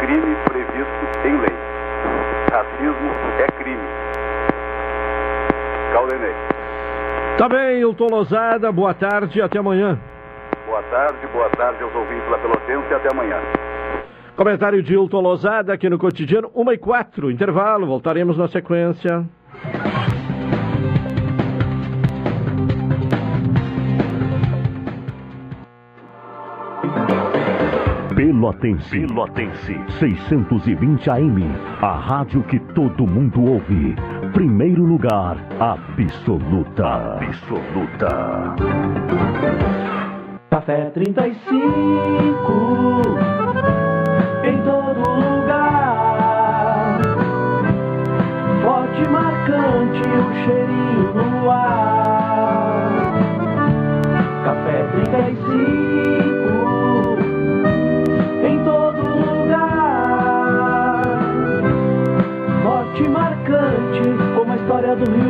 [0.00, 1.56] crime previsto em lei.
[2.52, 3.88] Racismo é crime.
[5.92, 6.34] Caldenei.
[7.38, 9.98] Tá bem, Hilton Lozada, boa tarde até amanhã.
[10.66, 13.38] Boa tarde, boa tarde aos ouvintes da Pelotense e até amanhã.
[14.36, 19.24] Comentário de Hilton Lozada aqui no cotidiano, 1 e 4, intervalo, voltaremos na sequência.
[28.40, 29.06] Pelotense.
[29.06, 29.78] Pelotense.
[29.98, 31.44] 620 AM.
[31.82, 33.94] A rádio que todo mundo ouve.
[34.32, 37.18] Primeiro lugar, absoluta.
[37.20, 38.54] Absoluta.
[40.48, 41.42] Café 35.
[44.42, 46.98] Em todo lugar.
[48.62, 51.99] Forte, marcante, o cheirinho no ar.
[65.00, 65.29] Como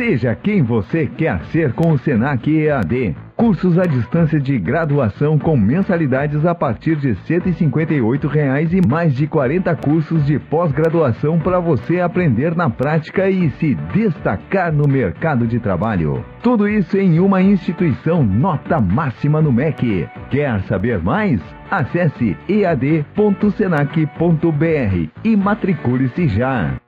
[0.00, 3.14] Seja quem você quer ser com o Senac EAD.
[3.36, 9.26] Cursos à distância de graduação com mensalidades a partir de 158 reais e mais de
[9.26, 15.60] 40 cursos de pós-graduação para você aprender na prática e se destacar no mercado de
[15.60, 16.24] trabalho.
[16.42, 20.08] Tudo isso em uma instituição nota máxima no MEC.
[20.30, 21.42] Quer saber mais?
[21.70, 23.10] Acesse ead.senac.br
[25.22, 26.80] e matricule-se já.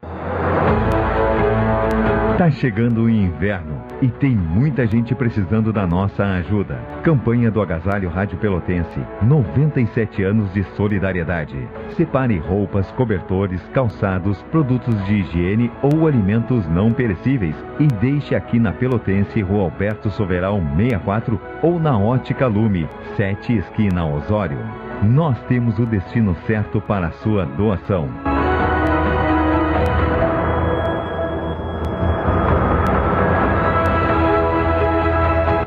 [2.38, 6.76] Tá chegando o inverno e tem muita gente precisando da nossa ajuda.
[7.02, 9.00] Campanha do Agasalho Rádio Pelotense.
[9.20, 11.68] 97 anos de solidariedade.
[11.90, 18.72] Separe roupas, cobertores, calçados, produtos de higiene ou alimentos não perecíveis e deixe aqui na
[18.72, 24.58] Pelotense, Rua Alberto Soveral 64 ou na Ótica Lume, 7 esquina Osório.
[25.02, 28.31] Nós temos o destino certo para a sua doação.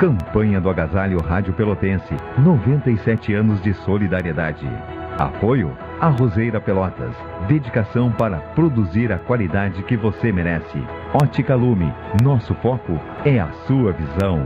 [0.05, 2.13] Campanha do Agasalho Rádio Pelotense.
[2.37, 4.69] 97 anos de solidariedade.
[5.17, 7.15] Apoio Arrozeira Pelotas.
[7.47, 10.77] Dedicação para produzir a qualidade que você merece.
[11.11, 11.91] Ótica Lume.
[12.21, 14.45] Nosso foco é a sua visão.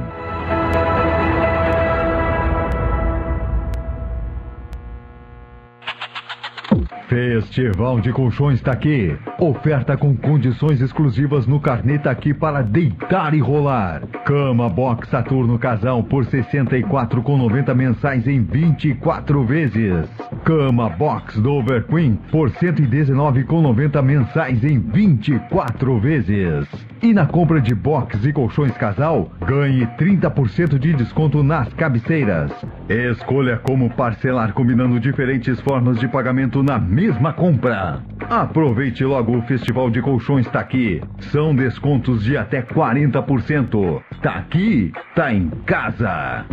[7.09, 9.17] Festival de Colchões tá aqui.
[9.39, 14.03] Oferta com condições exclusivas no carnê tá aqui para deitar e rolar.
[14.23, 20.07] Cama Box Saturno Casal por 64,90 mensais em 24 vezes.
[20.43, 26.67] Cama Box Dover Queen por 119,90 mensais em 24 vezes.
[27.01, 32.51] E na compra de box e colchões casal, ganhe 30% de desconto nas cabeceiras.
[32.89, 38.01] Escolha como parcelar combinando diferentes formas de pagamento na mesma compra.
[38.29, 41.01] Aproveite logo o Festival de Colchões tá aqui.
[41.31, 44.01] São descontos de até 40%.
[44.21, 46.45] Tá aqui, tá em casa.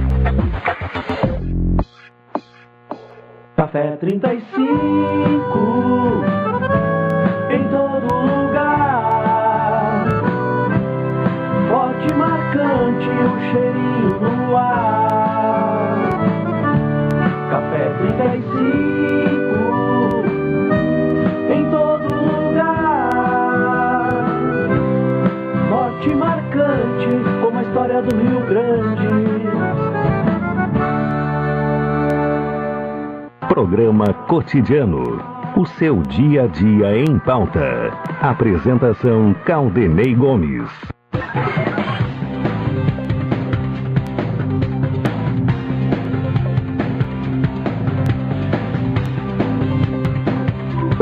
[3.57, 6.86] Café 35
[12.07, 15.97] Forte, marcante, o cheirinho no ar.
[17.51, 18.55] Café 35
[21.53, 23.29] em todo lugar.
[25.69, 27.09] Forte, marcante,
[27.43, 29.09] como a história do Rio Grande.
[33.49, 35.35] Programa Cotidiano.
[35.57, 37.91] O seu dia a dia em pauta.
[38.21, 40.71] Apresentação Caldenei Gomes.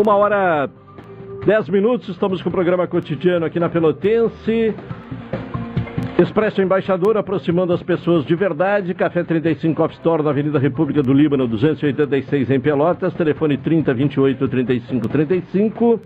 [0.04, 0.68] Uma hora,
[1.46, 4.74] dez minutos, estamos com o programa cotidiano aqui na Pelotense.
[6.18, 8.92] Expresso Embaixador, aproximando as pessoas de verdade.
[8.92, 13.14] Café 35 Off Store, na Avenida República do Líbano, 286 em Pelotas.
[13.14, 16.00] Telefone 30 28 35 35.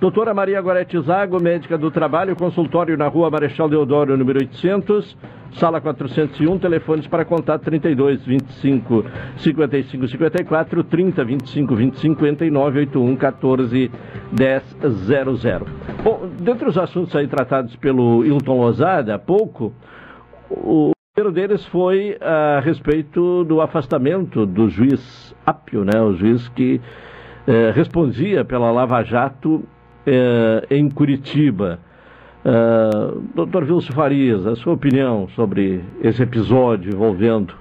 [0.00, 5.14] Doutora Maria Gorete Zago, médica do trabalho, consultório na rua Marechal Deodoro, número 800.
[5.54, 9.04] Sala 401, telefones para contato 32 25
[9.36, 13.90] 55 54, 30 25 20 59, 81 14
[14.32, 14.76] 10
[15.06, 15.66] 00.
[16.02, 19.72] Bom, dentre os assuntos aí tratados pelo Hilton Lozada há pouco,
[20.50, 26.80] o primeiro deles foi a respeito do afastamento do juiz Apio, né, o juiz que
[27.46, 29.62] eh, respondia pela Lava Jato
[30.04, 31.78] eh, em Curitiba.
[32.44, 37.54] Uh, doutor Wilson Farias, a sua opinião sobre esse episódio envolvendo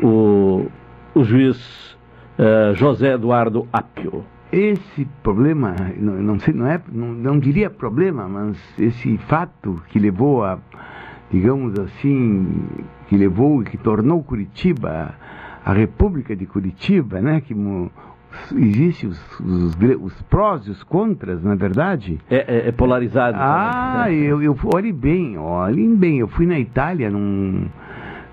[0.00, 0.66] o,
[1.14, 1.96] o juiz
[2.38, 4.24] uh, José Eduardo Apio?
[4.52, 9.98] Esse problema, não, não sei, não é, não, não diria problema, mas esse fato que
[9.98, 10.58] levou a,
[11.30, 12.62] digamos assim,
[13.08, 15.12] que levou, que tornou Curitiba
[15.64, 17.54] a República de Curitiba, né, que
[18.56, 22.20] Existem os, os, os, prós e os contras, na é verdade?
[22.30, 23.36] É, é, é polarizado.
[23.40, 24.20] Ah, também.
[24.20, 26.18] eu, eu olhe bem, olhem bem.
[26.18, 27.68] Eu fui na Itália num,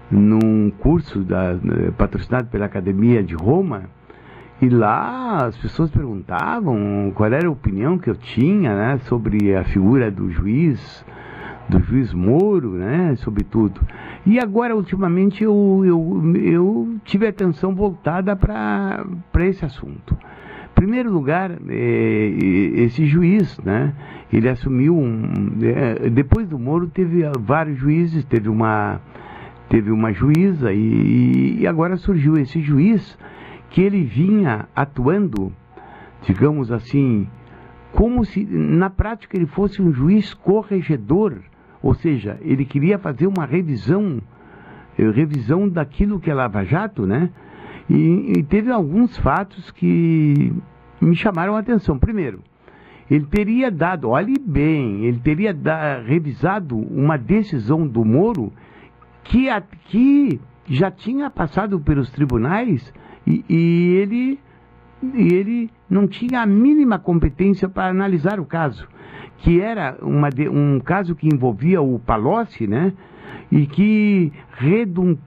[0.10, 1.56] num curso da,
[1.98, 3.84] patrocinado pela Academia de Roma
[4.60, 9.64] e lá as pessoas perguntavam qual era a opinião que eu tinha né, sobre a
[9.64, 11.06] figura do juiz
[11.70, 13.82] do juiz Moro, né, sobretudo.
[14.26, 19.06] E agora, ultimamente, eu, eu, eu tive atenção voltada para
[19.40, 20.18] esse assunto.
[20.72, 22.28] Em primeiro lugar, é,
[22.76, 23.94] esse juiz, né,
[24.32, 25.24] ele assumiu um...
[25.62, 29.02] É, depois do Moro teve vários juízes, teve uma,
[29.70, 33.18] teve uma juíza e, e agora surgiu esse juiz
[33.70, 35.52] que ele vinha atuando,
[36.22, 37.28] digamos assim,
[37.92, 41.42] como se na prática ele fosse um juiz corregedor
[41.82, 44.20] ou seja, ele queria fazer uma revisão,
[44.98, 47.30] eh, revisão daquilo que é Lava Jato, né?
[47.90, 50.52] E, e teve alguns fatos que
[51.00, 51.98] me chamaram a atenção.
[51.98, 52.42] Primeiro,
[53.10, 58.52] ele teria dado, olhe bem, ele teria da, revisado uma decisão do Moro
[59.24, 62.94] que, a, que já tinha passado pelos tribunais
[63.26, 64.40] e, e, ele,
[65.02, 68.88] e ele não tinha a mínima competência para analisar o caso
[69.38, 72.94] que era uma, um caso que envolvia o Palocci, né?
[73.52, 75.20] E que redund,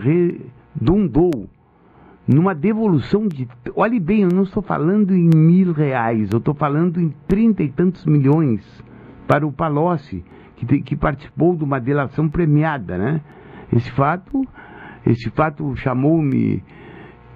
[0.00, 1.48] redundou
[2.26, 3.48] numa devolução de.
[3.74, 7.68] Olhe bem, eu não estou falando em mil reais, eu estou falando em trinta e
[7.68, 8.62] tantos milhões
[9.26, 10.24] para o Palocci,
[10.56, 13.20] que, que participou de uma delação premiada, né?
[13.72, 14.46] Esse fato,
[15.06, 16.62] esse fato chamou-me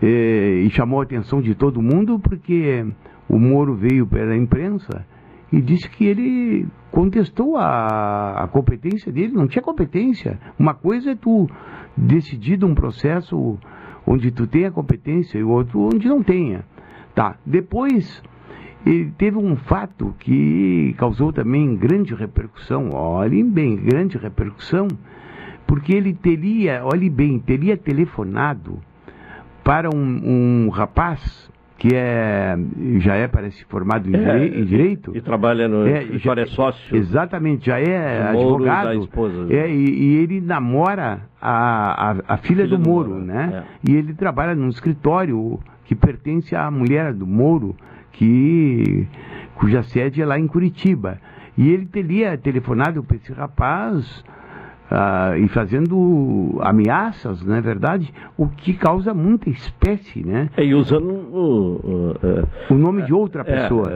[0.03, 2.85] eh, e chamou a atenção de todo mundo porque
[3.29, 5.07] o Moro veio pela imprensa
[5.53, 10.39] e disse que ele contestou a, a competência dele, não tinha competência.
[10.59, 11.47] Uma coisa é tu
[11.97, 13.59] decidir um processo
[14.07, 16.65] onde tu tenha competência e outro onde não tenha.
[17.15, 17.37] Tá.
[17.45, 18.23] Depois,
[18.85, 22.91] ele teve um fato que causou também grande repercussão.
[22.91, 24.89] Olhem bem, grande repercussão,
[25.67, 28.79] porque ele teria, olhe bem, teria telefonado
[29.63, 31.52] para um, um rapaz
[31.83, 32.57] que é,
[32.99, 35.11] já é, parece, formado em, É, direi- em direito.
[35.17, 36.97] E trabalha no É, escritório, é sócio.
[36.97, 39.01] Exatamente, já é do Moro advogado.
[39.01, 39.47] esposa.
[39.53, 43.65] É, e, e ele namora a, a, a filha, do, Moro, né?
[43.89, 47.75] E ele trabalha num escritório que pertence à mulher do Moro,
[48.13, 49.09] que,
[49.57, 51.19] cuja sede é lá em Curitiba.
[51.59, 54.25] E ele teria telefonado para esse rapaz
[54.95, 58.13] ah, e fazendo ameaças, não é verdade?
[58.37, 60.51] O que causa muita espécie, né?
[60.57, 63.91] É, e usando o, o, é, o nome de outra é, pessoa.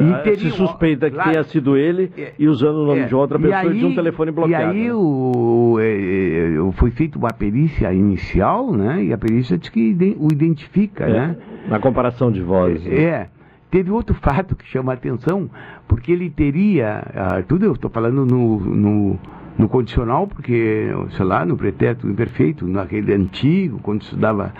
[0.00, 1.30] E é, teria se suspeita que claro.
[1.30, 4.30] tenha sido ele e usando o nome de outra pessoa e de um aí- telefone
[4.30, 4.74] bloqueado.
[4.74, 9.04] E aí o, foi feita uma perícia inicial, né?
[9.04, 11.36] E a perícia diz que o identifica, né?
[11.68, 12.82] Na comparação de vozes.
[12.84, 13.02] né?
[13.02, 13.28] É.
[13.70, 15.50] Teve outro fato que chama a atenção,
[15.86, 19.18] porque ele teria, ah, tudo eu estou falando no, no,
[19.60, 24.54] no condicional, porque, sei lá, no pretérito imperfeito, naquele antigo, quando estudava.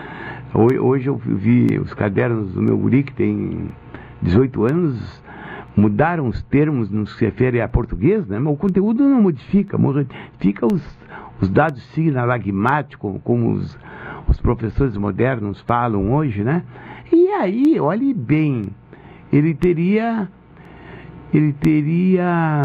[0.53, 3.69] Hoje, eu vi os cadernos do meu guri, que tem
[4.21, 5.23] 18 anos,
[5.75, 8.39] mudaram os termos no que se refere a português, né?
[8.39, 10.83] Mas o conteúdo não modifica, modifica os,
[11.41, 13.79] os dados sinalagmáticos, como os,
[14.29, 16.63] os professores modernos falam hoje, né?
[17.11, 18.65] E aí, olhe bem,
[19.33, 20.29] ele teria,
[21.33, 22.63] ele teria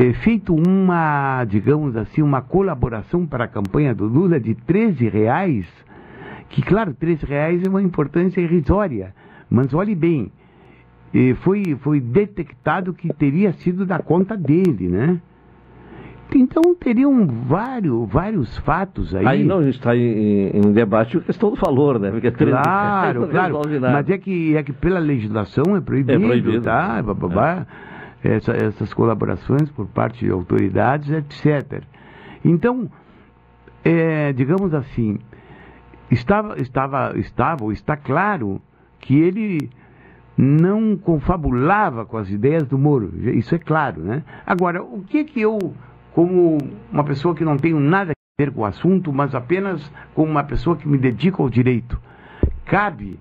[0.00, 5.66] eh, feito uma, digamos assim, uma colaboração para a campanha do Lula de 13 reais,
[6.48, 9.14] que claro, 13 reais é uma importância irrisória,
[9.50, 10.32] mas olhe bem,
[11.42, 15.20] foi, foi detectado que teria sido da conta dele, né?
[16.34, 19.26] Então teriam vários, vários fatos aí.
[19.26, 22.10] Aí não está em, em debate a questão do valor, né?
[22.10, 23.60] Porque 13 reais Claro, claro.
[23.80, 26.62] Mas é que, é que pela legislação é proibido, É proibido.
[26.62, 27.02] tá?
[27.02, 27.66] Bababá,
[28.22, 31.82] essa- essas colaborações por parte de autoridades, etc.
[32.44, 32.90] Então,
[33.84, 35.18] é, digamos assim,
[36.10, 38.60] estava, estava, estava, está claro
[39.00, 39.70] que ele
[40.36, 43.12] não confabulava com as ideias do Moro.
[43.30, 44.22] Isso é claro, né?
[44.46, 45.58] Agora, o que que eu,
[46.14, 46.58] como
[46.90, 50.44] uma pessoa que não tenho nada a ver com o assunto, mas apenas como uma
[50.44, 52.00] pessoa que me dedica ao direito,
[52.64, 53.18] cabe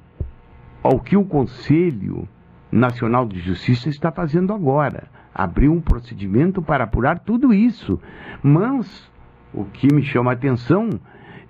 [0.81, 2.27] ao que o Conselho
[2.71, 5.07] Nacional de Justiça está fazendo agora.
[5.33, 7.99] Abriu um procedimento para apurar tudo isso.
[8.43, 9.09] Mas
[9.53, 10.89] o que me chama a atenção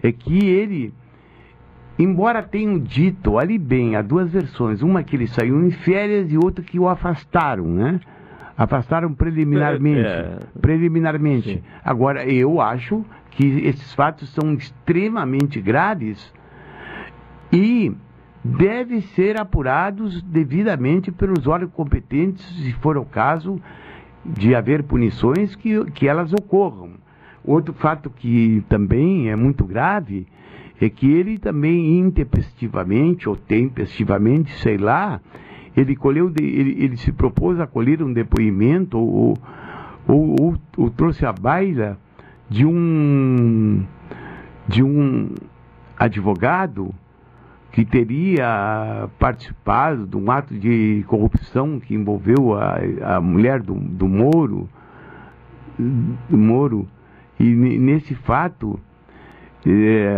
[0.01, 0.93] é que ele,
[1.97, 6.37] embora tenham dito, olhe bem, há duas versões, uma que ele saiu em férias e
[6.37, 7.99] outra que o afastaram, né?
[8.57, 10.07] Afastaram preliminarmente.
[10.07, 11.63] É, Preliminarmente.
[11.83, 16.33] Agora, eu acho que esses fatos são extremamente graves
[17.53, 17.95] e
[18.43, 23.61] devem ser apurados devidamente pelos órgãos competentes, se for o caso
[24.25, 26.91] de haver punições, que, que elas ocorram.
[27.43, 30.27] Outro fato que também é muito grave
[30.79, 35.19] é que ele também intempestivamente ou tempestivamente, sei lá,
[35.75, 39.37] ele colheu, ele, ele se propôs a colher um depoimento ou,
[40.07, 41.97] ou, ou, ou trouxe a baila
[42.49, 43.83] de um
[44.67, 45.29] de um
[45.97, 46.93] advogado
[47.71, 52.79] que teria participado de um ato de corrupção que envolveu a,
[53.17, 54.67] a mulher do, do Moro,
[55.77, 56.87] do Moro,
[57.39, 58.79] e ne- nesse fato
[59.65, 60.15] é,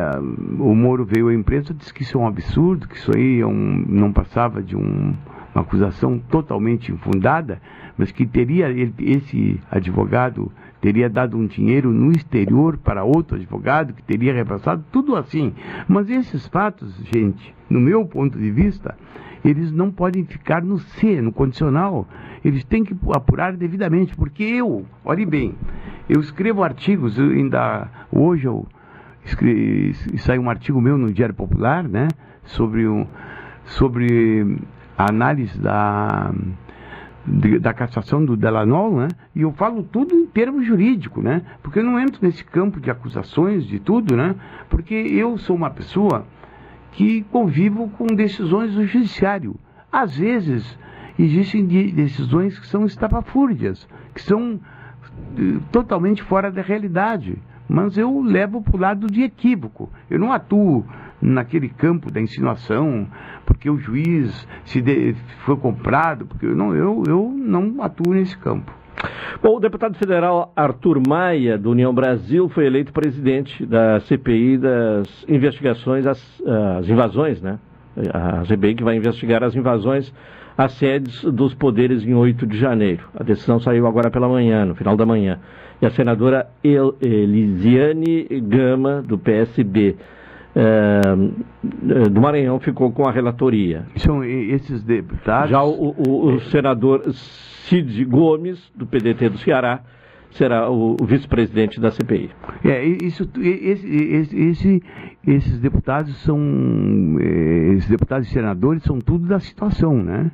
[0.59, 3.45] o Moro veio à imprensa disse que isso é um absurdo, que isso aí é
[3.45, 5.13] um- não passava de um-
[5.53, 7.59] uma acusação totalmente infundada,
[7.97, 10.51] mas que teria ele- esse advogado
[10.81, 15.53] teria dado um dinheiro no exterior para outro advogado que teria repassado, tudo assim.
[15.87, 18.97] Mas esses fatos, gente, no meu ponto de vista,
[19.45, 22.07] eles não podem ficar no C, no condicional.
[22.43, 25.53] Eles têm que apurar devidamente, porque eu, olhe bem,
[26.09, 28.67] eu escrevo artigos, eu ainda hoje eu
[29.23, 32.07] escre- saiu um artigo meu no Diário Popular, né,
[32.43, 33.05] sobre o,
[33.65, 34.57] sobre
[34.97, 36.33] a análise da
[37.25, 39.07] de- da cassação do Delanol, né?
[39.35, 41.41] E eu falo tudo em termos jurídicos, né?
[41.61, 44.35] Porque eu não entro nesse campo de acusações de tudo, né?
[44.69, 46.25] Porque eu sou uma pessoa
[46.91, 49.55] que convivo com decisões do judiciário.
[49.91, 50.77] Às vezes
[51.17, 54.59] existem de- decisões que são estapafúrdias, que são
[55.37, 57.37] eh, totalmente fora da realidade.
[57.73, 59.89] Mas eu levo para o lado de equívoco.
[60.09, 60.85] Eu não atuo
[61.21, 63.07] naquele campo da insinuação,
[63.45, 65.15] porque o juiz se de-
[65.45, 68.73] foi comprado, porque eu não, eu, eu não atuo nesse campo.
[69.41, 75.25] Bom, o deputado federal Arthur Maia, do União Brasil, foi eleito presidente da CPI das
[75.29, 76.41] investigações às,
[76.77, 77.57] às invasões, né?
[78.13, 80.13] A CPI que vai investigar as invasões
[80.63, 83.03] às sedes dos poderes em 8 de janeiro.
[83.15, 85.39] A decisão saiu agora pela manhã, no final da manhã.
[85.81, 89.95] E a senadora El Elisiane Gama, do PSB,
[90.55, 91.01] eh,
[92.11, 93.85] do Maranhão, ficou com a relatoria.
[93.95, 95.49] São esses deputados.
[95.49, 99.81] Já o, o, o senador Cid Gomes, do PDT do Ceará,
[100.31, 102.29] será o, vice-presidente da CPI.
[102.63, 104.83] É, isso, esse, esse, esse,
[105.25, 106.37] esses deputados são,
[107.19, 110.31] eh, esses deputados e senadores são tudo da situação, né?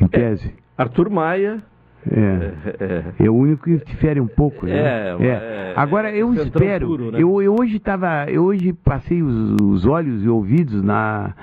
[0.00, 0.52] Em tese.
[0.76, 1.62] Arthur Maia.
[2.10, 4.72] É, é, é o único que difere um pouco, né?
[4.72, 5.72] É, é.
[5.76, 7.18] Agora eu centrão espero, puro, né?
[7.22, 11.34] eu, eu hoje estava, eu hoje passei os, os olhos e ouvidos na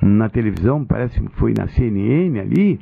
[0.00, 2.78] na televisão, parece que foi na CNN ali,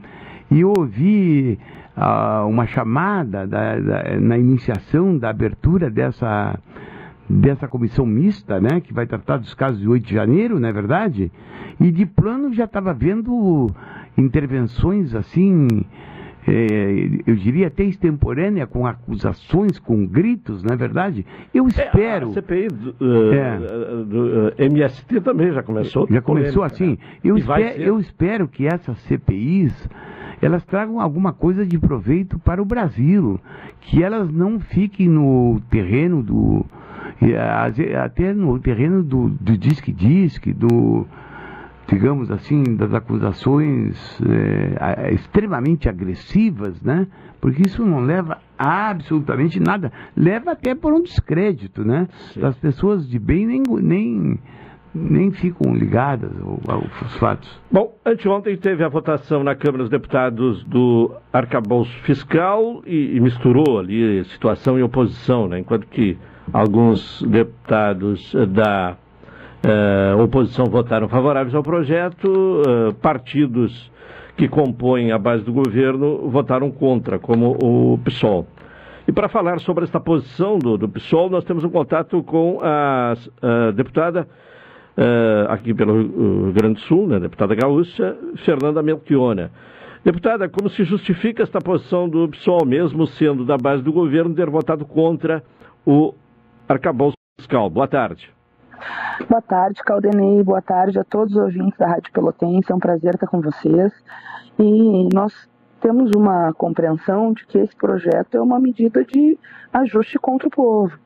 [0.50, 1.58] e eu ouvi
[1.96, 6.58] ah, uma chamada da, da- na iniciação da abertura dessa,
[7.26, 10.72] dessa comissão mista, né, que vai tratar dos casos de 8 de janeiro, não é
[10.74, 11.32] verdade?
[11.80, 13.70] E de plano já estava vendo
[14.16, 15.66] intervenções assim,
[16.48, 21.26] eh, eu diria até extemporânea, com acusações, com gritos, não é verdade?
[21.52, 22.30] Eu espero.
[22.30, 24.04] A CPI do, eh, É.
[24.04, 26.06] do, eh, MST também já começou.
[26.10, 26.90] Já começou assim.
[26.90, 26.98] né?
[27.24, 27.86] Eu, E vai espe- ser.
[27.88, 29.88] eu espero que essas CPIs
[30.42, 33.40] elas tragam alguma coisa de proveito para o Brasil,
[33.80, 36.64] que elas não fiquem no terreno do
[38.04, 41.06] até no terreno do, do disque-disque, do
[41.88, 44.20] digamos assim, das acusações
[44.80, 47.06] a- extremamente agressivas, né?
[47.40, 49.92] Porque isso não leva a absolutamente nada.
[50.16, 52.08] Leva até por um descrédito, né?
[52.42, 54.38] As pessoas de bem nem, nem,
[54.94, 57.60] nem ficam ligadas ao- aos fatos.
[57.70, 63.78] Bom, anteontem teve a votação na Câmara dos Deputados do arcabouço fiscal e, e misturou
[63.78, 65.60] ali situação e oposição, né?
[65.60, 66.16] Enquanto que
[66.52, 68.96] alguns deputados eh, da
[69.66, 73.90] eh, oposição votaram favoráveis ao projeto, eh, partidos
[74.36, 78.46] que compõem a base do governo votaram contra, como o PSOL.
[79.08, 83.14] E para falar sobre esta posição do, do PSOL, nós temos um contato com a,
[83.42, 84.28] a deputada
[84.96, 89.50] eh, aqui pelo Rio Grande do Sul, né, deputada gaúcha, Fernanda Melchiona.
[90.04, 94.48] Deputada, como se justifica esta posição do PSOL, mesmo sendo da base do governo, ter
[94.48, 95.42] votado contra
[95.84, 96.14] o
[96.68, 97.68] arcabouço fiscal?
[97.68, 98.35] Boa tarde.
[99.28, 100.42] Boa tarde, Caldenei.
[100.42, 102.70] Boa tarde a todos os ouvintes da Rádio Pelotense.
[102.70, 103.92] É um prazer estar com vocês.
[104.58, 105.48] E nós
[105.80, 109.38] temos uma compreensão de que esse projeto é uma medida de
[109.72, 110.98] ajuste contra o povo.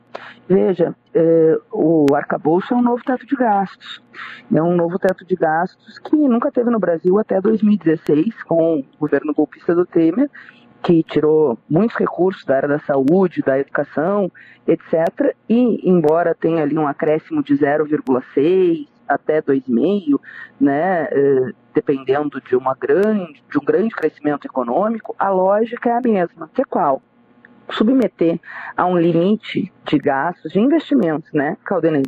[0.47, 4.01] Veja, eh, o arcabouço é um novo teto de gastos.
[4.53, 8.85] É um novo teto de gastos que nunca teve no Brasil até 2016, com o
[8.99, 10.29] governo golpista do Temer,
[10.83, 14.31] que tirou muitos recursos da área da saúde, da educação,
[14.67, 15.35] etc.
[15.47, 20.19] E, embora tenha ali um acréscimo de 0,6 até 2,5,
[20.59, 26.01] né, eh, dependendo de, uma grande, de um grande crescimento econômico, a lógica é a
[26.01, 27.01] mesma, que é qual?
[27.69, 28.39] Submeter
[28.75, 32.03] a um limite de gastos, de investimentos, né, Caldenei,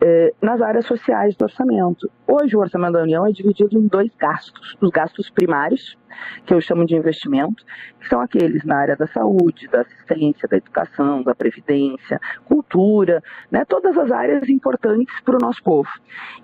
[0.00, 2.10] eh, nas áreas sociais do orçamento.
[2.26, 5.96] Hoje o orçamento da União é dividido em dois gastos, os gastos primários,
[6.44, 7.64] que eu chamo de investimento,
[8.00, 13.64] que são aqueles na área da saúde, da assistência, da educação, da previdência, cultura, né,
[13.64, 15.90] todas as áreas importantes para o nosso povo.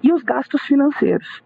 [0.02, 1.43] E os gastos financeiros.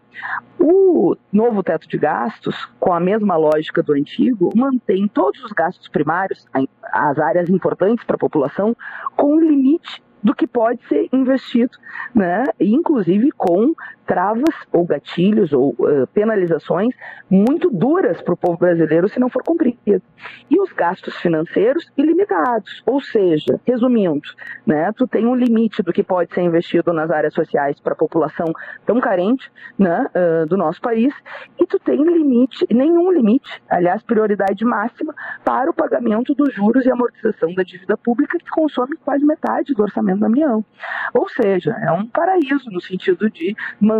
[0.59, 5.87] O novo teto de gastos, com a mesma lógica do antigo, mantém todos os gastos
[5.87, 6.45] primários,
[6.91, 8.75] as áreas importantes para a população,
[9.15, 11.77] com um limite do que pode ser investido,
[12.13, 12.43] né?
[12.59, 13.73] Inclusive com
[14.09, 16.95] travas ou gatilhos ou eh, penalizações
[17.29, 20.01] muito duras para o povo brasileiro se não for cumprido.
[20.49, 24.27] E os gastos financeiros ilimitados, ou seja, resumindo,
[24.65, 27.95] né, tu tem um limite do que pode ser investido nas áreas sociais para a
[27.95, 28.47] população
[28.83, 31.13] tão carente né, eh, do nosso país,
[31.59, 35.13] e tu tem limite, nenhum limite, aliás, prioridade máxima
[35.45, 39.83] para o pagamento dos juros e amortização da dívida pública, que consome quase metade do
[39.83, 40.65] orçamento da União.
[41.13, 43.98] Ou seja, é um paraíso no sentido de manter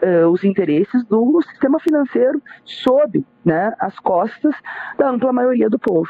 [0.00, 4.54] eh, os interesses do sistema financeiro sob né, as costas
[4.98, 6.08] da ampla maioria do povo.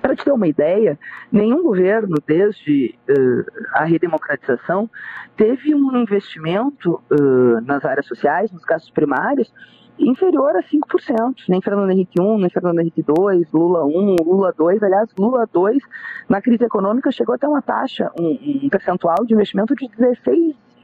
[0.00, 0.98] Para te ter uma ideia,
[1.32, 4.90] nenhum governo, desde eh, a redemocratização,
[5.34, 9.50] teve um investimento eh, nas áreas sociais, nos gastos primários,
[9.98, 11.44] inferior a 5%.
[11.48, 14.82] Nem Fernando Henrique I, nem Fernando Henrique II, Lula 1, Lula 2.
[14.82, 15.82] Aliás, Lula 2,
[16.28, 19.88] na crise econômica, chegou até uma taxa, um, um percentual de investimento de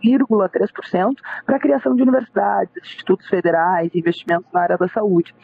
[0.02, 5.34] 16,3% para a criação de universidades, institutos federais, investimentos na área da saúde.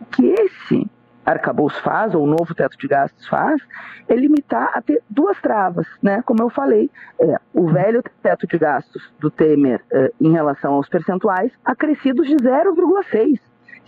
[0.00, 0.90] O que esse
[1.24, 3.60] arcabouço faz, ou o novo teto de gastos faz,
[4.08, 6.22] é limitar a ter duas travas, né?
[6.22, 6.90] Como eu falei,
[7.20, 12.36] é, o velho teto de gastos do Temer é, em relação aos percentuais acrescidos de
[12.36, 13.38] 0,6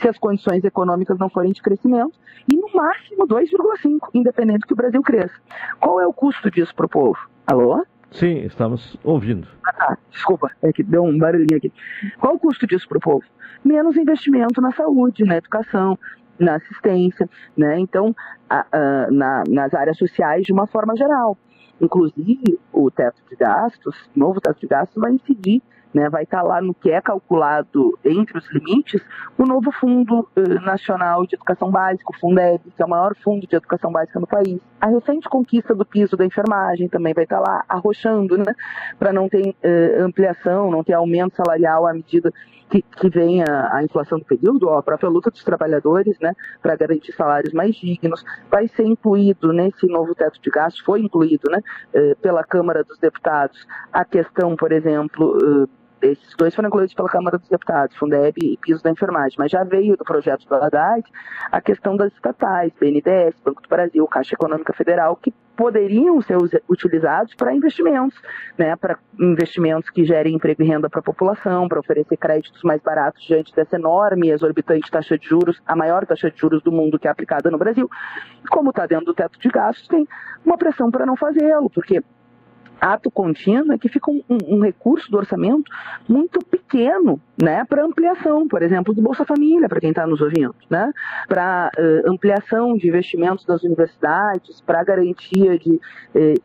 [0.01, 2.19] se as condições econômicas não forem de crescimento,
[2.51, 5.35] e no máximo 2,5, independente que o Brasil cresça.
[5.79, 7.19] Qual é o custo disso para o povo?
[7.47, 7.85] Alô?
[8.13, 9.49] Sim, estamos ouvindo.
[9.65, 9.99] Ah, tá.
[10.11, 11.73] desculpa, é que deu um barulhinho aqui.
[12.19, 13.25] Qual o custo disso para o povo?
[13.65, 15.99] Menos investimento na saúde, na educação,
[16.39, 17.79] na assistência, né?
[17.79, 18.15] Então,
[18.49, 21.39] a, a, na, nas áreas sociais de uma forma geral.
[21.81, 25.63] Inclusive, o teto de gastos, o novo teto de gastos vai incidir
[25.95, 29.03] né, vai estar lá no que é calculado entre os limites
[29.39, 33.47] o novo Fundo eh, Nacional de Educação Básica, o Fundeb, que é o maior fundo
[33.47, 34.61] de educação básica no país.
[34.81, 38.55] A recente conquista do piso da enfermagem também vai estar lá arrochando, né,
[38.99, 42.33] para não ter eh, ampliação, não ter aumento salarial à medida
[42.73, 46.75] que, que vem a, inflação do período, ó, a própria luta dos trabalhadores, né, para
[46.75, 51.61] garantir salários mais dignos, vai ser incluído nesse novo teto de gastos, foi incluído, né,
[51.93, 57.09] eh, pela Câmara dos Deputados, a questão, por exemplo, eh, esses dois foram incluídos pela
[57.09, 61.03] Câmara dos Deputados, Fundeb e piso da enfermagem, mas já veio do projeto do Haddad
[61.51, 66.39] a questão das estatais, BNDES, Banco do Brasil, Caixa Econômica Federal, que poderiam ser
[66.69, 68.19] utilizados para investimentos,
[68.59, 72.81] né, para investimentos que gerem emprego e renda para a população, para oferecer créditos mais
[72.83, 76.73] baratos diante dessa enorme e exorbitante taxa de juros, a maior taxa de juros do
[76.73, 77.89] mundo que é aplicada no Brasil.
[78.51, 80.07] Como está dentro do teto de gastos, tem
[80.45, 82.03] uma pressão para não fazê-lo, porque
[82.81, 85.71] ato contínuo é que fica um, um, recurso do orçamento
[86.09, 90.55] muito pequeno né, para ampliação, por exemplo, do Bolsa Família, para quem está nos ouvindo,
[90.71, 90.93] né,
[91.27, 95.81] para uh, ampliação de investimentos das universidades, para garantia de uh,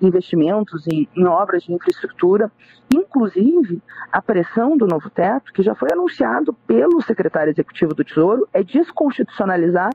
[0.01, 2.51] investimentos em, em obras de infraestrutura,
[2.91, 3.79] inclusive
[4.11, 8.63] a pressão do novo teto, que já foi anunciado pelo secretário executivo do Tesouro, é
[8.63, 9.91] desconstitucionalizar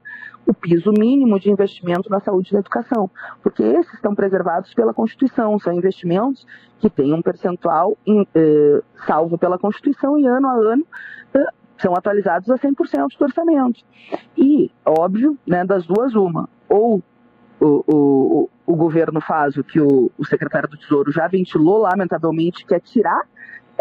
[0.46, 3.11] o piso mínimo de investimento na saúde e na educação,
[3.42, 6.46] porque esses estão preservados pela Constituição, são investimentos
[6.83, 10.85] que têm um percentual em, eh, salvo pela Constituição e ano a ano
[11.33, 11.47] eh,
[11.78, 13.85] são atualizados a 100% do orçamento.
[14.37, 17.01] E, óbvio, né, das duas uma, ou
[17.61, 22.66] o, o, o governo faz o que o, o secretário do Tesouro já ventilou, lamentavelmente,
[22.66, 23.22] que é tirar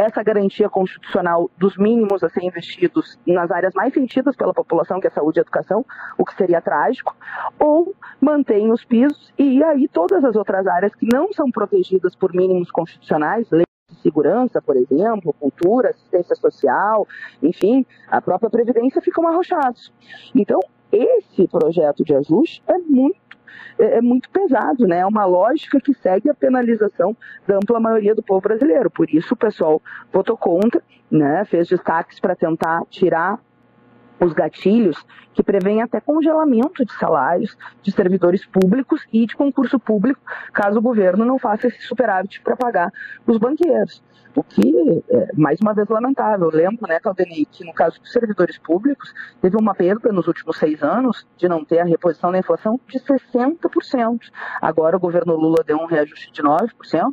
[0.01, 5.07] essa garantia constitucional dos mínimos a ser investidos nas áreas mais sentidas pela população, que
[5.07, 5.85] é saúde e educação,
[6.17, 7.15] o que seria trágico,
[7.59, 12.33] ou mantém os pisos e aí todas as outras áreas que não são protegidas por
[12.33, 17.07] mínimos constitucionais, lei de segurança, por exemplo, cultura, assistência social,
[17.41, 19.93] enfim, a própria previdência ficam arrochados.
[20.33, 20.59] Então,
[20.91, 23.20] esse projeto de ajuste é muito
[23.77, 24.99] é, é, muito pesado, né?
[24.99, 27.15] É uma lógica que segue a penalização
[27.47, 28.89] da ampla maioria do povo brasileiro.
[28.89, 29.81] Por isso o pessoal
[30.11, 31.45] votou contra, né?
[31.45, 33.39] Fez destaques para tentar tirar
[34.19, 40.21] os gatilhos que prevêem até congelamento de salários de servidores públicos e de concurso público,
[40.53, 42.91] caso o governo não faça esse superávit para pagar
[43.25, 44.03] os banqueiros.
[44.35, 46.49] O que é, mais uma vez, lamentável.
[46.49, 50.57] Eu lembro, né, Claudeni, que no caso dos servidores públicos, teve uma perda nos últimos
[50.57, 54.19] seis anos de não ter a reposição da inflação de 60%.
[54.61, 56.69] Agora o governo Lula deu um reajuste de 9%,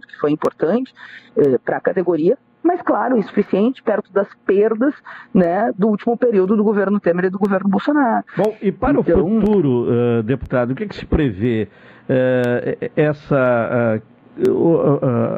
[0.06, 0.92] que foi importante
[1.36, 4.94] é, para a categoria, mas claro, insuficiente perto das perdas
[5.32, 8.24] né, do último período do governo Temer e do governo Bolsonaro.
[8.36, 9.24] Bom, e para então...
[9.24, 11.68] o futuro, uh, deputado, o que, é que se prevê?
[12.08, 14.00] Uh, essa.
[14.02, 14.17] Uh,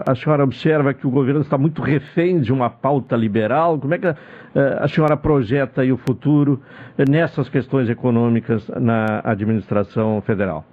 [0.07, 3.79] a senhora observa que o governo está muito refém de uma pauta liberal.
[3.79, 6.61] Como é que a senhora projeta o futuro
[7.09, 10.65] nessas questões econômicas na administração federal?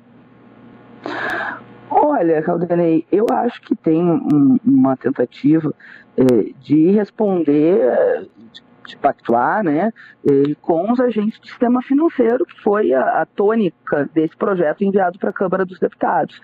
[1.90, 5.74] Olha, Caldenei, eu acho que tem um, uma tentativa
[6.18, 8.28] é, de responder,
[8.88, 9.92] de, pactuar, né,
[10.62, 15.30] com os agentes do sistema financeiro, que foi a, a tônica desse projeto enviado para
[15.30, 16.40] a Câmara dos Deputados.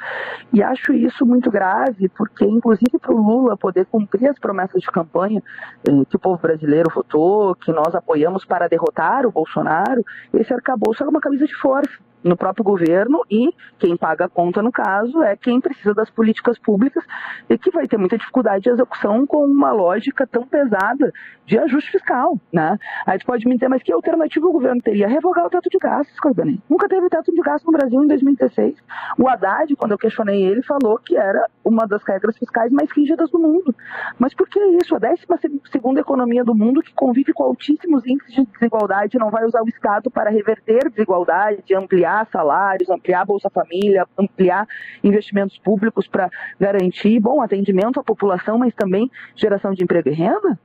[0.52, 4.88] E acho isso muito grave, porque, inclusive, para o Lula poder cumprir as promessas de
[4.88, 5.42] campanha
[5.88, 11.04] é, que o povo brasileiro votou, que nós apoiamos para derrotar o Bolsonaro, esse arcabouço
[11.04, 15.22] é uma camisa de força no próprio governo e quem paga a conta, no caso,
[15.22, 17.04] é quem precisa das políticas públicas
[17.50, 21.12] e que vai ter muita dificuldade de execução com uma lógica tão pesada
[21.46, 22.78] de ajuste fiscal, né?
[23.06, 25.08] Aí pode me dizer, mas que alternativa o governo teria?
[25.08, 26.62] Revogar o teto de gastos, Cordani.
[26.70, 28.76] Nunca teve teto de gastos no Brasil em 2016.
[29.18, 33.30] O Haddad, quando eu questionei ele, falou que era uma das regras fiscais mais rígidas
[33.30, 33.76] do mundo.
[34.18, 34.96] Mas por que isso?
[34.96, 35.26] A 12
[35.72, 39.68] segunda economia do mundo que convive com altíssimos índices de desigualdade não vai usar o
[39.68, 44.68] Estado para reverter desigualdade, ampliar ampliar salários, ampliar Bolsa Família, ampliar
[45.04, 50.60] investimentos públicos para garantir bom atendimento à população, mas também geração de emprego e renda?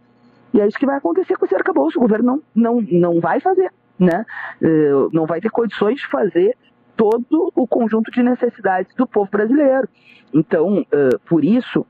[0.52, 1.98] E é isso que vai acontecer com esse arcabouço.
[1.98, 4.24] O governo não, não, não vai fazer, né?
[4.62, 6.56] Eh, não vai ter condições de fazer
[6.96, 9.88] todo o conjunto de necessidades do povo brasileiro.
[10.34, 11.86] Então, uh, por isso,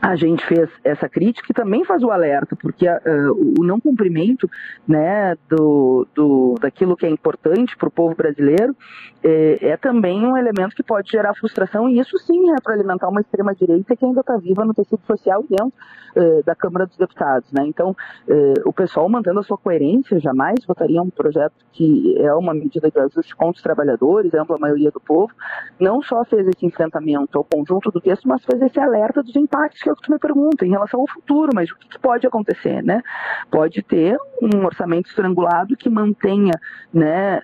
[0.00, 4.48] a gente fez essa crítica e também faz o alerta, porque uh, o não cumprimento
[4.86, 8.76] né, do, do, daquilo que é importante para o povo brasileiro
[9.22, 13.08] é, é, também um elemento que pode gerar frustração e isso sim é para alimentar
[13.08, 15.72] uma extrema-direita que ainda está viva no tecido social e dentro
[16.16, 17.50] uh, da Câmara dos Deputados.
[17.50, 17.64] Né?
[17.66, 17.96] Então,
[18.28, 22.90] uh, o pessoal mantendo a sua coerência jamais votaria um projeto que é uma medida
[22.90, 25.32] de ajuste contra os trabalhadores, ampla maioria do povo,
[25.80, 29.80] não só fez esse enfrentamento ao conjunto do texto, mas fez esse alerta dos impactos
[29.80, 32.26] que é o que me pergunta em relação ao futuro, mas o que, que pode
[32.26, 33.02] acontecer, né?
[33.50, 36.52] Pode ter um orçamento estrangulado que mantenha,
[36.92, 37.40] né,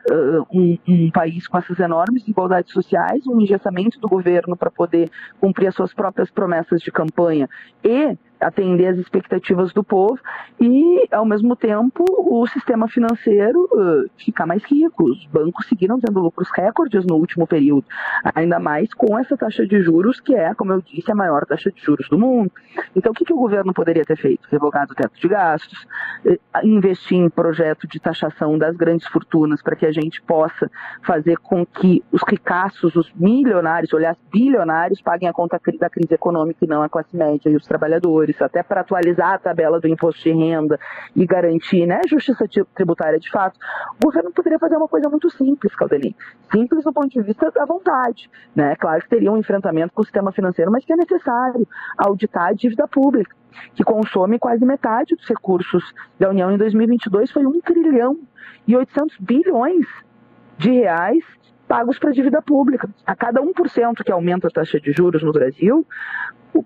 [0.53, 5.69] um, um país com essas enormes desigualdades sociais, um engessamento do governo para poder cumprir
[5.69, 7.49] as suas próprias promessas de campanha
[7.85, 10.19] e atender às expectativas do povo
[10.61, 15.05] e, ao mesmo tempo, o sistema financeiro uh, ficar mais rico.
[15.05, 17.85] Os bancos seguiram tendo lucros recordes no último período,
[18.35, 21.71] ainda mais com essa taxa de juros, que é, como eu disse, a maior taxa
[21.71, 22.51] de juros do mundo.
[22.97, 24.49] Então, o que, que o governo poderia ter feito?
[24.51, 25.87] Revogado o teto de gastos,
[26.65, 30.71] investir em projeto de taxação das grandes fortunas para que a gente possa
[31.03, 36.65] fazer com que os ricaços, os milionários, aliás, bilionários, paguem a conta da crise econômica
[36.65, 40.23] e não a classe média e os trabalhadores até para atualizar a tabela do imposto
[40.23, 40.79] de renda
[41.15, 43.59] e garantir né, justiça tributária de fato,
[44.01, 46.15] o governo poderia fazer uma coisa muito simples, Caldelim.
[46.53, 48.31] Simples do ponto de vista da vontade.
[48.55, 48.77] Né?
[48.77, 51.67] Claro que teria um enfrentamento com o sistema financeiro, mas que é necessário
[51.97, 53.35] auditar a dívida pública,
[53.75, 58.19] que consome quase metade dos recursos da União em 2022, foi 1 trilhão
[58.67, 59.87] e 800 bilhões
[60.59, 61.25] de reais
[61.71, 62.91] pagos para a dívida pública.
[63.07, 65.87] A cada 1% que aumenta a taxa de juros no Brasil,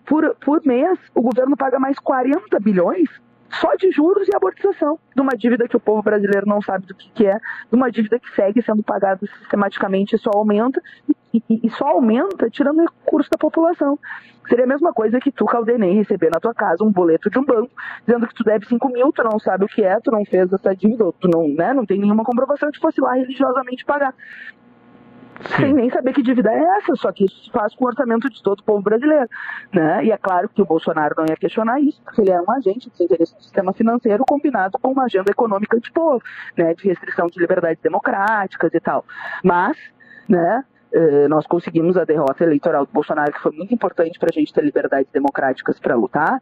[0.07, 3.11] por, por mês, o governo paga mais 40 bilhões
[3.61, 6.95] só de juros e amortização de uma dívida que o povo brasileiro não sabe do
[6.95, 10.81] que, que é, de uma dívida que segue sendo pagada sistematicamente e só aumenta,
[11.33, 13.99] e, e, só aumenta tirando recursos da população.
[14.49, 17.45] Seria a mesma coisa que tu, Caldenei, receber na tua casa um boleto de um
[17.45, 17.71] banco
[18.07, 20.53] dizendo que tu deve 5 mil, tu não sabe o que é, tu não fez
[20.53, 24.15] essa dívida, tu não, né, não tem nenhuma comprovação de fosse lá religiosamente pagar.
[25.43, 25.57] Sim.
[25.57, 28.29] sem nem saber que dívida é essa, só que isso se faz com o orçamento
[28.31, 29.29] de todo o povo brasileiro.
[29.73, 30.05] Né?
[30.05, 32.91] E é claro que o Bolsonaro não ia questionar isso, porque ele é um agente
[32.91, 36.23] de interesse do sistema financeiro combinado com uma agenda econômica de povo,
[36.57, 36.75] né?
[36.75, 39.05] de restrição de liberdades democráticas e tal.
[39.43, 39.77] Mas,
[40.29, 44.33] né, eh, nós conseguimos a derrota eleitoral do Bolsonaro, que foi muito importante para a
[44.33, 46.39] gente ter liberdades democráticas para lutar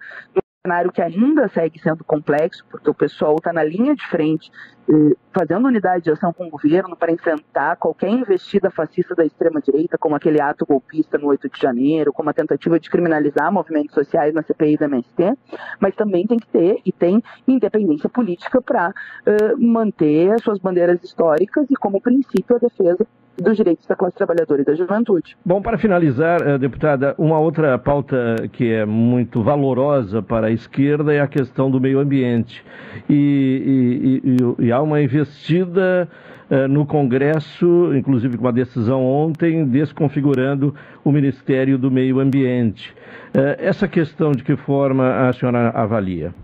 [0.64, 4.48] cenário que ainda segue sendo complexo, porque o pessoal está na linha de frente,
[4.88, 9.98] eh, fazendo unidade de ação com o governo para enfrentar qualquer investida fascista da extrema-direita,
[9.98, 14.32] como aquele ato golpista no 8 de janeiro, como a tentativa de criminalizar movimentos sociais
[14.32, 15.36] na CPI da MST,
[15.80, 18.94] mas também tem que ter e tem independência política para
[19.26, 23.04] eh, manter suas bandeiras históricas e, como princípio, a defesa
[23.40, 25.36] dos direitos da classe trabalhadora e da juventude.
[25.44, 31.12] Bom, para finalizar, eh, deputada, uma outra pauta que é muito valorosa para a esquerda
[31.12, 32.64] é a questão do meio ambiente.
[33.08, 36.08] E, e, e, e há uma investida
[36.50, 40.74] uh, no Congresso, inclusive com uma decisão ontem, desconfigurando
[41.04, 42.94] o Ministério do Meio Ambiente.
[43.34, 46.34] Uh, essa questão, de que forma a senhora avalia?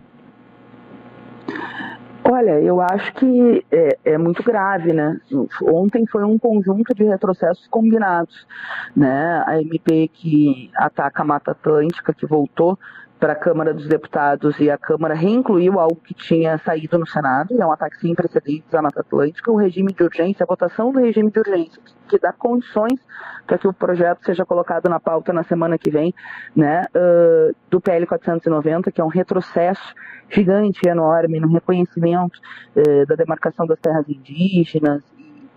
[2.30, 5.18] Olha, eu acho que é, é, muito grave, né?
[5.62, 8.46] Ontem foi um conjunto de retrocessos combinados,
[8.94, 9.42] né?
[9.46, 12.78] A MP que ataca a Mata Atlântica, que voltou
[13.18, 17.52] para a Câmara dos Deputados e a Câmara reincluiu algo que tinha saído no Senado,
[17.52, 20.92] e é um ataque sem precedentes à Mata Atlântica, o regime de urgência, a votação
[20.92, 23.00] do regime de urgência, que dá condições
[23.46, 26.14] para que o projeto seja colocado na pauta na semana que vem,
[26.54, 29.94] né, uh, do PL 490, que é um retrocesso
[30.30, 32.38] gigante, enorme, no reconhecimento
[32.76, 35.02] eh, da demarcação das terras indígenas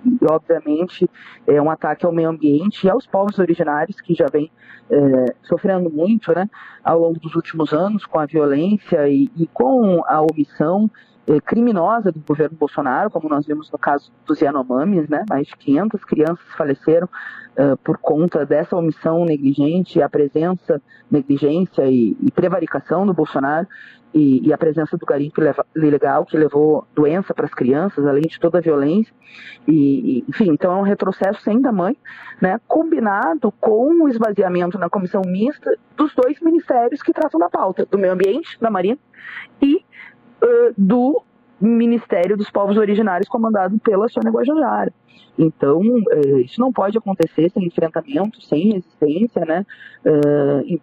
[0.05, 1.09] e, obviamente,
[1.47, 4.51] é um ataque ao meio ambiente e aos povos originários que já vem
[4.89, 6.49] eh, sofrendo muito né,
[6.83, 10.89] ao longo dos últimos anos com a violência e, e com a omissão
[11.45, 15.23] criminosa do governo Bolsonaro, como nós vimos no caso dos Yanomamis, né?
[15.29, 22.17] Mais de 500 crianças faleceram uh, por conta dessa omissão negligente, a presença, negligência e,
[22.19, 23.67] e prevaricação do Bolsonaro
[24.13, 25.41] e, e a presença do garimpo
[25.75, 29.13] ilegal que levou doença para as crianças, além de toda a violência.
[29.67, 29.73] E,
[30.19, 31.95] e, enfim, então é um retrocesso sem tamanho,
[32.41, 37.85] né, combinado com o esvaziamento na comissão mista dos dois ministérios que tratam da pauta,
[37.85, 38.97] do meio ambiente, da Marinha,
[39.61, 39.85] e
[40.43, 41.21] uh, do
[41.59, 44.91] Ministério dos Povos Originários, comandado pela Sônia Guajajara.
[45.37, 49.65] Então, uh, isso não pode acontecer sem enfrentamento, sem resistência, né?
[50.05, 50.81] Uh, e,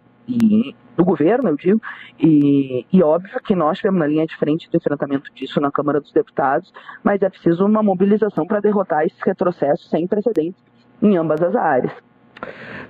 [0.95, 1.81] do governo, eu digo,
[2.19, 5.99] e, e óbvio que nós estivemos na linha de frente do enfrentamento disso na Câmara
[5.99, 6.71] dos Deputados,
[7.03, 10.61] mas é preciso uma mobilização para derrotar esses retrocessos sem precedentes
[11.01, 11.93] em ambas as áreas.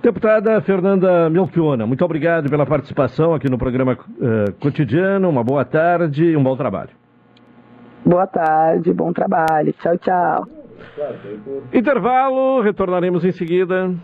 [0.02, 5.28] Deputada Fernanda Melchiona, muito obrigado pela participação aqui no programa uh, cotidiano.
[5.28, 6.90] Uma boa tarde e um bom trabalho.
[8.04, 9.74] Boa tarde, bom trabalho.
[9.74, 10.46] Tchau, tchau.
[11.72, 13.94] Intervalo, retornaremos em seguida.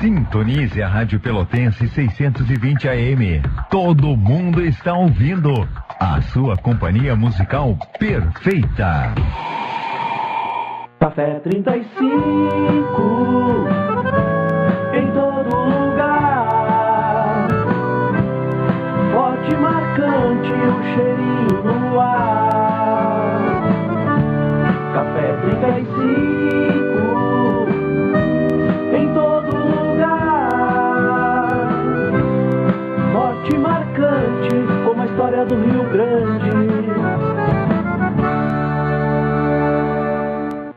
[0.00, 3.42] Sintonize a Rádio Pelotense 620 AM.
[3.68, 5.68] Todo mundo está ouvindo.
[5.98, 9.12] A sua companhia musical perfeita.
[11.00, 11.98] Café 35
[14.94, 17.48] em todo lugar.
[19.12, 21.57] Forte, marcante, o cheirinho
[35.48, 36.50] do Rio Grande.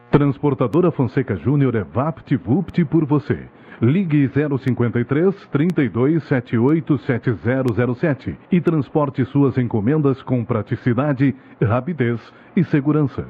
[0.10, 3.40] Transportadora Fonseca Júnior é VaptVupt por você.
[3.82, 12.22] Ligue 053 3278 7007 e transporte suas encomendas com praticidade, rapidez
[12.56, 13.26] e segurança.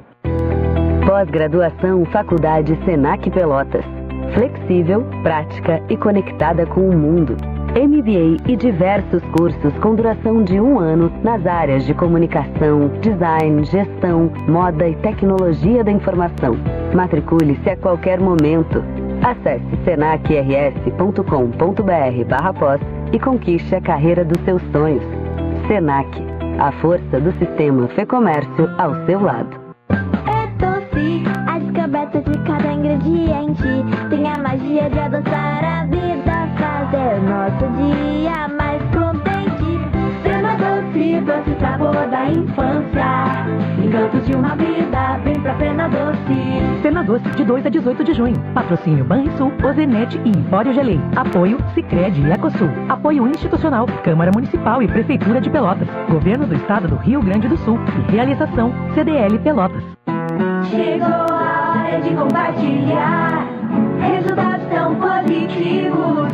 [1.05, 3.85] Pós-graduação Faculdade Senac Pelotas.
[4.33, 7.60] Flexível, prática e conectada com o mundo.
[7.71, 14.29] MBA e diversos cursos com duração de um ano nas áreas de comunicação, design, gestão,
[14.45, 16.57] moda e tecnologia da informação.
[16.93, 18.83] Matricule-se a qualquer momento.
[19.23, 22.81] Acesse senacrs.com.br barra pós
[23.13, 25.03] e conquiste a carreira dos seus sonhos.
[25.65, 26.09] Senac,
[26.59, 29.57] a força do sistema Fê Comércio ao seu lado.
[29.89, 33.63] É doce, a descoberta de cada ingrediente
[34.09, 36.50] Tem a magia de adoçar a vida
[36.91, 39.79] Fazer nosso dia mais contente
[40.23, 43.47] Cena doce, doce sabor da infância
[43.81, 48.13] Encantos de uma vida, vem pra Cena Doce Cena Doce, de 2 a 18 de
[48.13, 48.35] junho.
[48.53, 50.99] Patrocínio Banrisul, Ozenete e Empório Gelei.
[51.15, 52.69] Apoio Sicredi e Ecosul.
[52.89, 55.87] Apoio institucional, Câmara Municipal e Prefeitura de Pelotas.
[56.09, 57.79] Governo do Estado do Rio Grande do Sul.
[58.09, 59.83] E realização CDL Pelotas.
[60.69, 63.47] Chegou a hora de compartilhar
[64.01, 66.31] Resultados tão positivos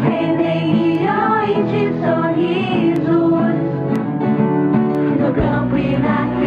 [1.48, 3.08] Milhões de sorrisos
[5.18, 6.47] No campo e na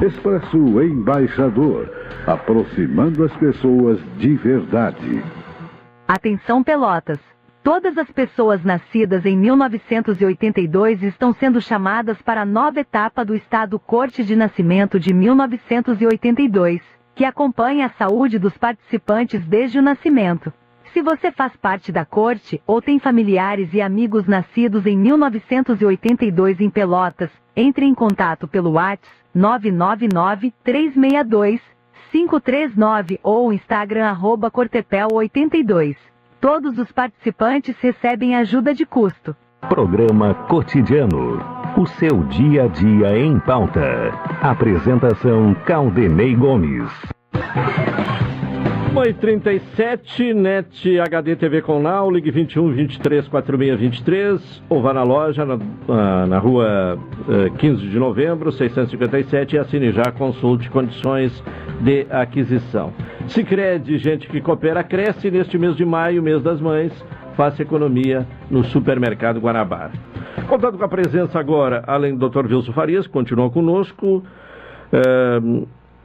[0.05, 1.89] Expresso Embaixador,
[2.27, 5.23] aproximando as pessoas de verdade.
[6.09, 7.21] Atenção Pelotas!
[7.71, 13.79] Todas as pessoas nascidas em 1982 estão sendo chamadas para a nova etapa do Estado
[13.79, 16.81] Corte de Nascimento de 1982,
[17.15, 20.51] que acompanha a saúde dos participantes desde o nascimento.
[20.95, 26.71] Se você faz parte da corte ou tem familiares e amigos nascidos em 1982 em
[26.71, 31.61] Pelotas, entre em contato pelo WhatsApp 999 362
[32.13, 35.99] 539 ou Instagram arroba Cortepel82.
[36.41, 39.35] Todos os participantes recebem ajuda de custo.
[39.69, 41.41] Programa Cotidiano.
[41.77, 44.13] O seu dia a dia em pauta.
[44.41, 46.93] Apresentação Caldenei Gomes.
[48.89, 55.45] 1h37, NET HD TV com Now, ligue 21 23 46 23, ou vá na loja
[55.45, 61.43] na, na, rua eh, 15 de novembro, 657 e assine já, consulte condições
[61.81, 62.93] de aquisição.
[63.27, 66.93] Sicredi, gente que coopera, cresce neste mês de maio, mês das mães,
[67.37, 69.93] faça economia no supermercado Guanabara.
[70.49, 72.47] Contando com a presença agora, além do Dr.
[72.47, 74.25] Wilson Farias, que continua conosco,
[74.93, 75.41] eh,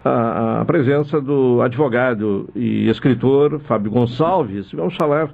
[0.03, 4.71] a, a presença do advogado e escritor Fábio Gonçalves.
[4.71, 5.29] Vamos falar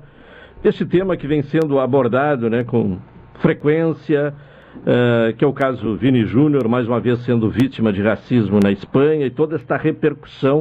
[0.62, 2.98] desse tema que vem sendo abordado né, com
[3.40, 4.34] frequência,
[4.78, 8.72] uh, que é o caso Vini Júnior, mais uma vez sendo vítima de racismo na
[8.72, 10.60] Espanha, e toda esta repercussão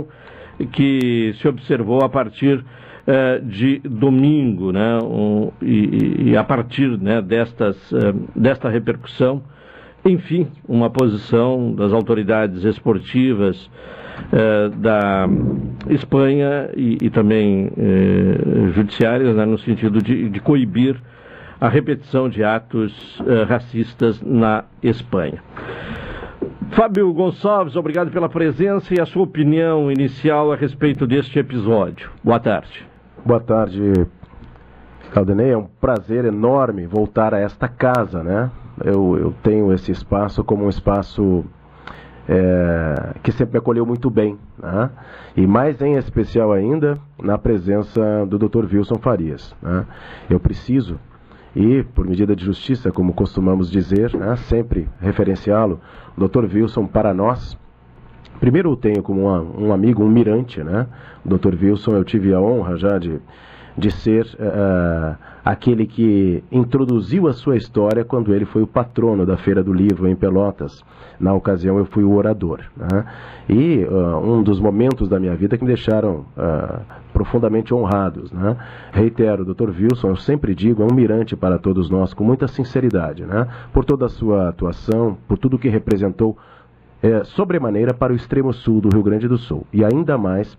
[0.73, 4.99] que se observou a partir uh, de domingo, né?
[5.03, 9.43] Um, e, e, a partir né, destas, uh, desta repercussão,
[10.09, 13.71] enfim, uma posição das autoridades esportivas
[14.33, 15.27] eh, da
[15.89, 21.01] Espanha e, e também eh, judiciárias, né, no sentido de, de, coibir
[21.61, 25.43] a repetição de atos eh, racistas na Espanha.
[26.73, 32.11] Fábio Gonçalves, obrigado pela presença e a sua opinião inicial a respeito deste episódio.
[32.23, 32.87] Boa tarde.
[33.25, 33.81] Boa tarde,
[35.13, 35.53] Caldenei.
[35.53, 38.51] É um prazer enorme voltar a esta casa, né?
[38.85, 41.45] Eu, eu tenho esse espaço como um espaço
[42.29, 44.39] é, que sempre me acolheu muito bem.
[44.59, 44.91] Né?
[45.37, 48.66] E mais em especial ainda na presença do Dr.
[48.72, 49.55] Wilson Farias.
[49.62, 49.87] Né?
[50.29, 50.99] Eu preciso,
[51.57, 55.81] e por medida de justiça, como costumamos dizer, né, sempre referenciá-lo,
[56.16, 56.45] o Dr.
[56.45, 57.59] Wilson para nós.
[58.39, 59.22] Primeiro eu tenho como
[59.59, 60.87] um amigo, um mirante, né?
[61.24, 61.57] O Dr.
[61.61, 63.20] Wilson, eu tive a honra já de
[63.79, 69.37] de ser uh, aquele que introduziu a sua história quando ele foi o patrono da
[69.37, 70.85] Feira do Livro em Pelotas.
[71.18, 72.61] Na ocasião eu fui o orador.
[72.76, 73.05] Né?
[73.49, 76.81] E uh, um dos momentos da minha vida que me deixaram uh,
[77.12, 78.33] profundamente honrados.
[78.33, 78.57] Né?
[78.91, 79.70] Reitero, Dr.
[79.70, 83.47] Wilson, eu sempre digo, é um mirante para todos nós, com muita sinceridade, né?
[83.72, 86.37] por toda a sua atuação, por tudo que representou
[87.03, 90.59] é, sobremaneira para o extremo sul do Rio Grande do Sul e ainda mais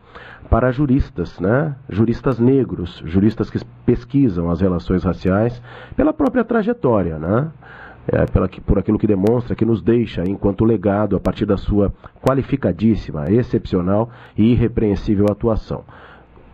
[0.50, 1.76] para juristas, né?
[1.90, 5.62] juristas negros, juristas que pesquisam as relações raciais
[5.96, 7.52] pela própria trajetória, né?
[8.12, 11.94] É, pela, por aquilo que demonstra, que nos deixa enquanto legado a partir da sua
[12.20, 15.84] qualificadíssima, excepcional e irrepreensível atuação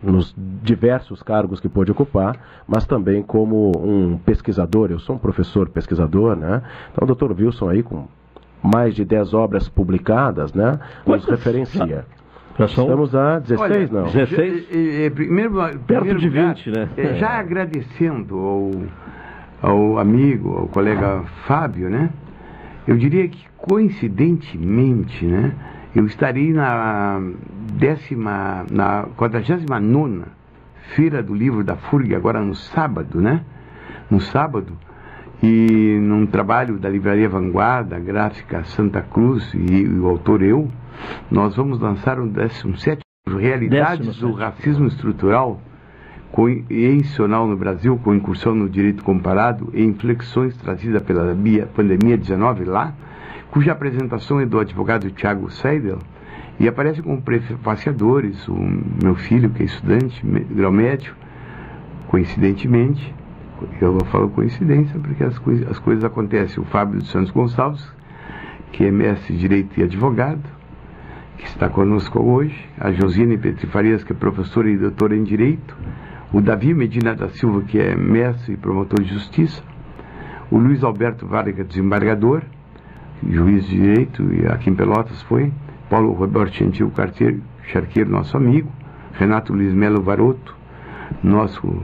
[0.02, 4.90] nos diversos cargos que pôde ocupar, mas também como um pesquisador.
[4.90, 6.62] Eu sou um professor pesquisador, né?
[6.92, 7.32] Então, o Dr.
[7.32, 8.06] Wilson aí com
[8.66, 10.78] mais de 10 obras publicadas, né?
[11.06, 12.04] Nos referencia.
[12.58, 12.84] Já são...
[12.84, 14.10] Estamos a 16, Olha, não?
[14.10, 14.68] 16?
[15.04, 16.88] Já, primeiro, Perto primeiro de lugar, 20, né?
[16.96, 18.70] É, já agradecendo ao,
[19.62, 22.10] ao amigo, ao colega Fábio, né?
[22.86, 25.52] Eu diria que coincidentemente, né?
[25.94, 27.20] Eu estarei na
[27.74, 30.24] décima, na 49
[30.94, 33.42] Feira do Livro da FURG, agora no sábado, né?
[34.08, 34.72] No sábado,
[35.42, 40.68] e num trabalho da Livraria Vanguarda, Gráfica Santa Cruz e, e o autor eu,
[41.30, 45.60] nós vamos lançar um 17 Realidades do Racismo Estrutural
[46.70, 51.34] e Institucional no Brasil, com incursão no direito comparado e inflexões trazidas pela
[51.74, 52.94] pandemia 19 lá,
[53.50, 55.98] cuja apresentação é do advogado Tiago Seidel,
[56.60, 58.56] e aparece como prefaciadores o
[59.02, 61.14] meu filho, que é estudante, grau médio,
[62.08, 63.14] coincidentemente,
[63.80, 66.62] eu falo coincidência porque as, coisas, as coisas acontecem.
[66.62, 67.86] O Fábio dos Santos Gonçalves,
[68.72, 70.42] que é mestre de Direito e advogado,
[71.38, 75.76] que está conosco hoje, a Josine Petri Farias, que é professora e doutora em Direito,
[76.32, 79.62] o Davi Medina da Silva, que é mestre e promotor de Justiça,
[80.50, 82.42] o Luiz Alberto Varga, desembargador,
[83.28, 85.52] juiz de Direito, e aqui em Pelotas foi,
[85.88, 88.70] Paulo Roberto Gentil Carteiro, charqueiro, nosso amigo,
[89.12, 90.54] Renato Luiz Melo Varoto,
[91.22, 91.82] nosso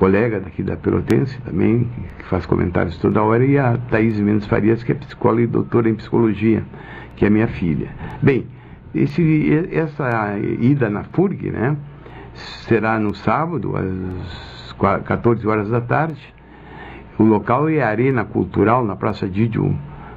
[0.00, 1.86] colega daqui da Pelotense também,
[2.18, 5.90] que faz comentários toda hora, e a Thaís Mendes Farias, que é psicóloga e doutora
[5.90, 6.64] em psicologia,
[7.16, 7.90] que é minha filha.
[8.22, 8.46] Bem,
[8.94, 11.76] esse, essa ida na FURG, né,
[12.32, 14.72] será no sábado, às
[15.04, 16.34] 14 horas da tarde.
[17.18, 19.76] O local é a Arena Cultural, na Praça Didio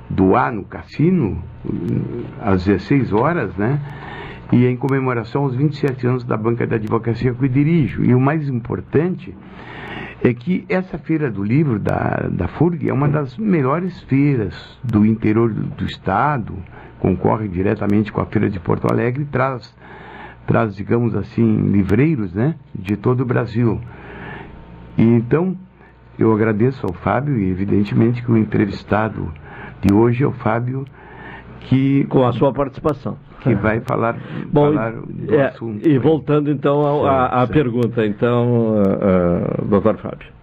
[0.10, 1.44] do A, no Cassino,
[2.42, 3.82] às 16 horas, né?
[4.54, 8.04] E é em comemoração aos 27 anos da banca da advocacia que eu dirijo.
[8.04, 9.36] E o mais importante
[10.24, 14.54] é que essa feira do livro da, da FURG é uma das melhores feiras
[14.84, 16.54] do interior do, do estado,
[17.00, 19.76] concorre diretamente com a feira de Porto Alegre e traz,
[20.46, 23.82] traz, digamos assim, livreiros né, de todo o Brasil.
[24.96, 25.58] E então,
[26.20, 29.34] eu agradeço ao Fábio e evidentemente que o entrevistado
[29.82, 30.86] de hoje é o Fábio
[31.62, 32.06] que...
[32.06, 34.16] Com a sua participação que vai falar,
[34.52, 35.88] Bom, falar do é, assunto.
[35.88, 40.34] E voltando então à pergunta, então, uh, uh, doutor Fábio.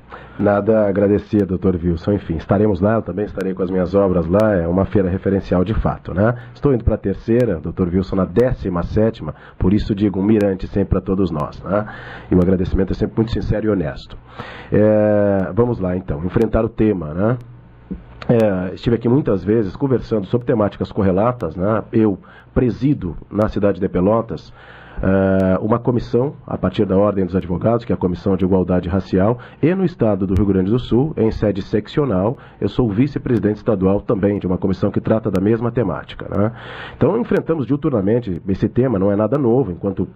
[0.41, 2.13] Nada a agradecer, doutor Wilson.
[2.13, 5.63] Enfim, estaremos lá, eu também estarei com as minhas obras lá, é uma feira referencial
[5.63, 6.35] de fato, né?
[6.55, 10.67] Estou indo para a terceira, doutor Wilson, na décima sétima, por isso digo um mirante
[10.69, 11.85] sempre para todos nós, né?
[12.31, 14.17] E o agradecimento é sempre muito sincero e honesto.
[14.73, 17.37] É, vamos lá, então, enfrentar o tema, né?
[18.31, 21.83] É, estive aqui muitas vezes conversando sobre temáticas correlatas, né?
[21.93, 22.19] Eu
[22.61, 24.53] presido na cidade de Pelotas
[24.99, 28.87] uh, uma comissão, a partir da Ordem dos Advogados, que é a Comissão de Igualdade
[28.87, 33.57] Racial, e no estado do Rio Grande do Sul, em sede seccional, eu sou vice-presidente
[33.57, 36.27] estadual também de uma comissão que trata da mesma temática.
[36.29, 36.53] Né?
[36.99, 40.07] Então, enfrentamos diuturnamente esse tema, não é nada novo, enquanto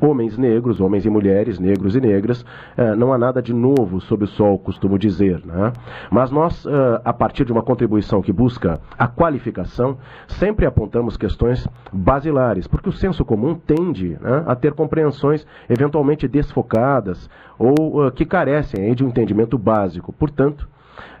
[0.00, 2.44] homens negros, homens e mulheres, negros e negras,
[2.76, 5.44] eh, não há nada de novo sob o sol, costumo dizer.
[5.44, 5.72] Né?
[6.10, 9.98] Mas nós, eh, a partir de uma contribuição que busca a qualificação,
[10.28, 17.28] sempre apontamos questões basilares, porque o senso comum tende né, a ter compreensões eventualmente desfocadas
[17.58, 20.12] ou uh, que carecem de um entendimento básico.
[20.12, 20.66] Portanto,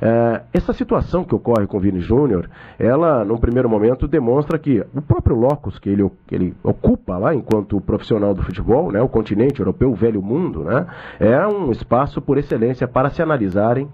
[0.00, 2.48] é, essa situação que ocorre com o Vini Júnior,
[2.78, 7.34] ela, num primeiro momento, demonstra que o próprio locus que ele, que ele ocupa lá
[7.34, 10.86] enquanto profissional do futebol, né, o continente europeu, o velho mundo, né,
[11.18, 13.88] é um espaço por excelência para se analisarem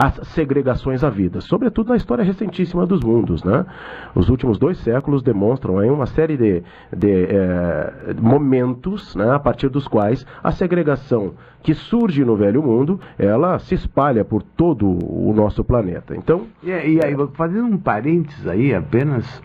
[0.00, 3.44] as segregações à vida, sobretudo na história recentíssima dos mundos.
[3.44, 3.66] Né?
[4.14, 6.62] Os últimos dois séculos demonstram aí uma série de,
[6.96, 12.98] de é, momentos né, a partir dos quais a segregação que surge no velho mundo,
[13.18, 16.16] ela se espalha por todo o nosso planeta.
[16.16, 19.42] Então, e, e aí, fazendo um parênteses aí apenas,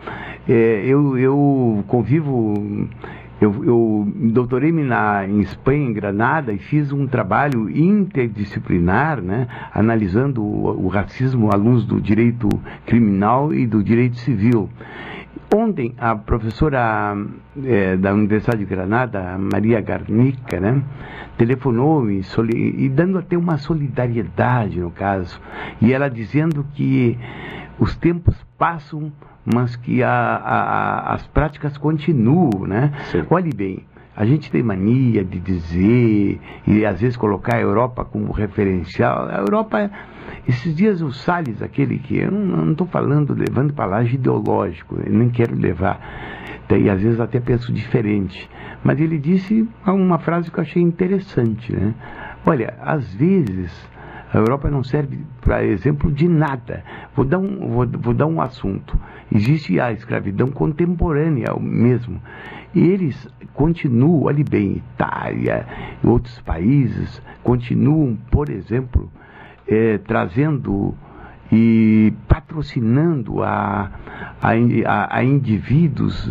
[0.47, 2.53] é, eu, eu convivo
[3.39, 4.83] eu, eu doutorei-me
[5.27, 11.55] em Espanha, em Granada, e fiz um trabalho interdisciplinar, né, analisando o, o racismo à
[11.55, 12.47] luz do direito
[12.85, 14.69] criminal e do direito civil.
[15.53, 17.15] Ontem, a professora
[17.63, 20.81] é, da Universidade de Granada, Maria Garnica, né,
[21.37, 22.21] telefonou-me
[22.53, 25.39] e dando até uma solidariedade no caso,
[25.81, 27.17] e ela dizendo que
[27.79, 29.11] os tempos passam
[29.45, 32.91] mas que a, a, as práticas continuam, né?
[33.11, 33.23] Sim.
[33.29, 33.83] Olhe bem,
[34.15, 39.27] a gente tem mania de dizer e às vezes colocar a Europa como referencial.
[39.27, 39.91] A Europa,
[40.47, 45.29] esses dias o Salles, aquele que eu não estou falando, levando palavra ideológico, eu nem
[45.29, 45.99] quero levar,
[46.69, 48.49] e às vezes até penso diferente,
[48.83, 51.93] mas ele disse uma frase que eu achei interessante, né?
[52.45, 53.71] Olha, às vezes
[54.35, 56.83] a Europa não serve para exemplo de nada.
[57.15, 58.99] Vou dar um, vou, vou dar um assunto.
[59.33, 62.21] Existe a escravidão contemporânea mesmo.
[62.73, 65.65] E eles continuam, ali bem, Itália
[66.03, 69.09] outros países, continuam, por exemplo,
[69.65, 70.93] é, trazendo
[71.55, 73.89] e patrocinando a,
[74.41, 76.27] a, a, indivíduos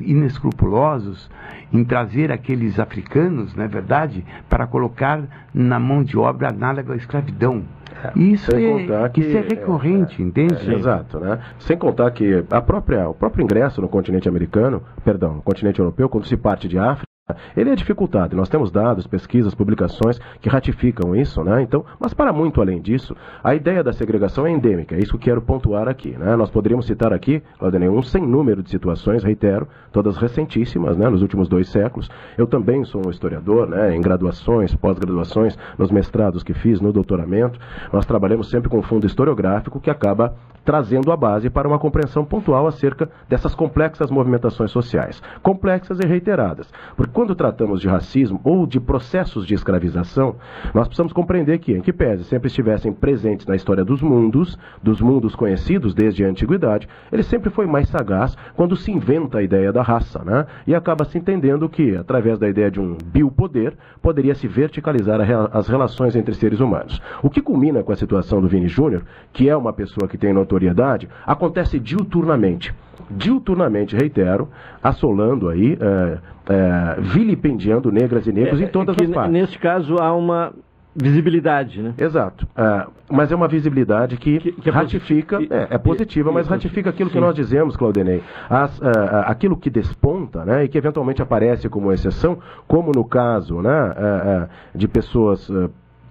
[0.00, 1.30] inescrupulosos
[1.70, 5.22] em trazer aqueles africanos, não é verdade, para colocar
[5.52, 7.62] na mão de obra análoga à escravidão.
[8.02, 10.70] É, isso, é, que, isso é recorrente, é, entende?
[10.70, 11.40] É, exato, né?
[11.58, 16.08] Sem contar que a própria, o próprio ingresso no continente americano, perdão, no continente europeu,
[16.08, 17.13] quando se parte de África,
[17.56, 18.36] ele é dificultado.
[18.36, 21.62] Nós temos dados, pesquisas, publicações que ratificam isso, né?
[21.62, 24.94] Então, mas para muito além disso, a ideia da segregação é endêmica.
[24.94, 26.36] É isso que quero pontuar aqui, né?
[26.36, 31.08] Nós poderíamos citar aqui, Claudinei, um sem número de situações, reitero, todas recentíssimas, né?
[31.08, 32.10] Nos últimos dois séculos.
[32.36, 33.96] Eu também sou um historiador, né?
[33.96, 37.58] Em graduações, pós-graduações, nos mestrados que fiz, no doutoramento,
[37.90, 40.34] nós trabalhamos sempre com um fundo historiográfico que acaba
[40.64, 46.72] trazendo a base para uma compreensão pontual acerca dessas complexas movimentações sociais, complexas e reiteradas.
[46.96, 50.34] Porque quando tratamos de racismo ou de processos de escravização,
[50.74, 55.00] nós precisamos compreender que, em que pese sempre estivessem presentes na história dos mundos, dos
[55.00, 59.72] mundos conhecidos desde a antiguidade, ele sempre foi mais sagaz quando se inventa a ideia
[59.72, 60.44] da raça, né?
[60.66, 65.20] E acaba se entendendo que, através da ideia de um biopoder, poderia se verticalizar
[65.52, 67.00] as relações entre seres humanos.
[67.22, 70.32] O que culmina com a situação do Vini Júnior, que é uma pessoa que tem
[70.32, 72.74] notoriedade, acontece diuturnamente
[73.10, 74.48] diuturnamente, reitero,
[74.82, 79.32] assolando aí, é, é, vilipendiando negras e negros é, em todas as partes.
[79.32, 80.52] Neste caso há uma
[80.94, 81.94] visibilidade, né?
[81.98, 82.46] Exato.
[82.56, 86.90] É, mas é uma visibilidade que, que, que é ratifica, é, é, positiva, mas ratifica
[86.90, 87.14] aquilo Sim.
[87.14, 88.22] que nós dizemos, Claudinei.
[88.48, 88.84] As, uh,
[89.26, 94.44] aquilo que desponta, né, e que eventualmente aparece como exceção, como no caso né, uh,
[94.44, 94.48] uh,
[94.78, 95.50] de pessoas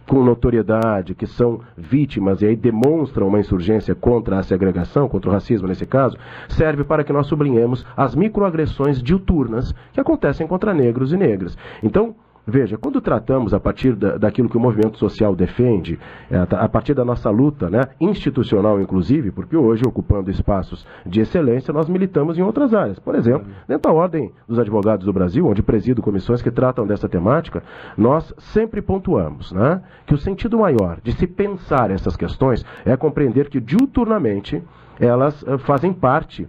[0.07, 5.33] com notoriedade, que são vítimas e aí demonstram uma insurgência contra a segregação, contra o
[5.33, 6.17] racismo nesse caso,
[6.49, 11.57] serve para que nós sublinhemos as microagressões diuturnas que acontecem contra negros e negras.
[11.81, 15.97] Então, Veja, quando tratamos a partir da, daquilo que o movimento social defende,
[16.29, 21.73] é, a partir da nossa luta né, institucional, inclusive, porque hoje, ocupando espaços de excelência,
[21.73, 22.99] nós militamos em outras áreas.
[22.99, 27.07] Por exemplo, dentro da Ordem dos Advogados do Brasil, onde presido comissões que tratam dessa
[27.07, 27.63] temática,
[27.97, 33.47] nós sempre pontuamos né, que o sentido maior de se pensar essas questões é compreender
[33.47, 34.61] que, diuturnamente,
[34.99, 36.47] elas uh, fazem parte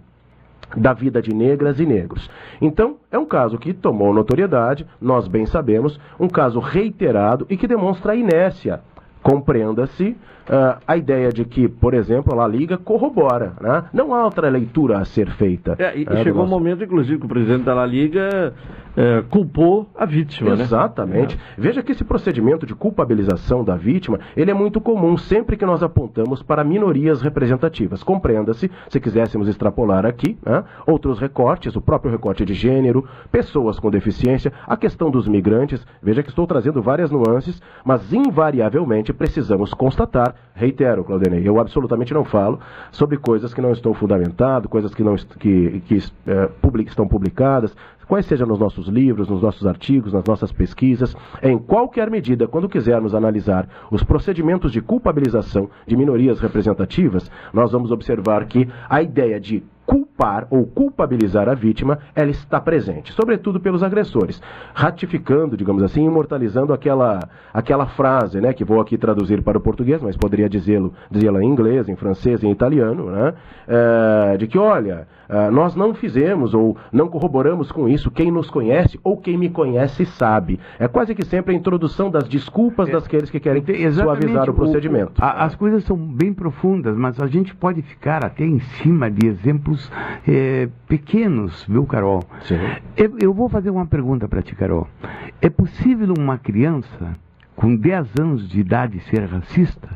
[0.75, 2.29] da vida de negras e negros.
[2.61, 7.67] Então, é um caso que tomou notoriedade, nós bem sabemos, um caso reiterado e que
[7.67, 8.81] demonstra a inércia.
[9.21, 10.15] Compreenda-se
[10.49, 13.53] uh, a ideia de que, por exemplo, a La Liga corrobora.
[13.59, 13.83] Né?
[13.93, 15.75] Não há outra leitura a ser feita.
[15.77, 18.53] É, e, é, chegou um momento, inclusive, que o presidente da La Liga
[18.95, 21.35] é, culpou a vítima, Exatamente.
[21.35, 21.41] né?
[21.57, 25.83] Veja que esse procedimento de culpabilização da vítima, ele é muito comum sempre que nós
[25.83, 28.03] apontamos para minorias representativas.
[28.03, 33.91] Compreenda-se, se quiséssemos extrapolar aqui, né, outros recortes, o próprio recorte de gênero, pessoas com
[33.91, 35.85] deficiência, a questão dos migrantes.
[36.01, 42.23] Veja que estou trazendo várias nuances, mas invariavelmente precisamos constatar, reitero, Claudenei, eu absolutamente não
[42.23, 42.59] falo
[42.91, 47.75] sobre coisas que não estão fundamentadas, coisas que, não, que, que é, public, estão publicadas,
[48.07, 52.69] quais sejam nos nossos livros, nos nossos artigos, nas nossas pesquisas, em qualquer medida, quando
[52.69, 59.39] quisermos analisar os procedimentos de culpabilização de minorias representativas, nós vamos observar que a ideia
[59.39, 64.41] de culpar ou culpabilizar a vítima, ela está presente, sobretudo pelos agressores,
[64.73, 67.19] ratificando, digamos assim, imortalizando aquela,
[67.53, 71.47] aquela frase, né, que vou aqui traduzir para o português, mas poderia dizê-lo, dizê-la em
[71.47, 73.33] inglês, em francês, em italiano, né,
[73.67, 78.49] é, de que, olha, é, nós não fizemos ou não corroboramos com isso, quem nos
[78.49, 80.59] conhece ou quem me conhece sabe.
[80.79, 85.21] É quase que sempre a introdução das desculpas é, daqueles que querem suavizar o procedimento.
[85.21, 89.09] O, a, as coisas são bem profundas, mas a gente pode ficar até em cima
[89.09, 89.91] de exemplos
[90.27, 92.23] é, pequenos, viu, Carol?
[92.41, 92.59] Sim.
[92.95, 94.87] Eu, eu vou fazer uma pergunta para ti, Carol.
[95.41, 97.15] É possível uma criança
[97.55, 99.89] com 10 anos de idade ser racista?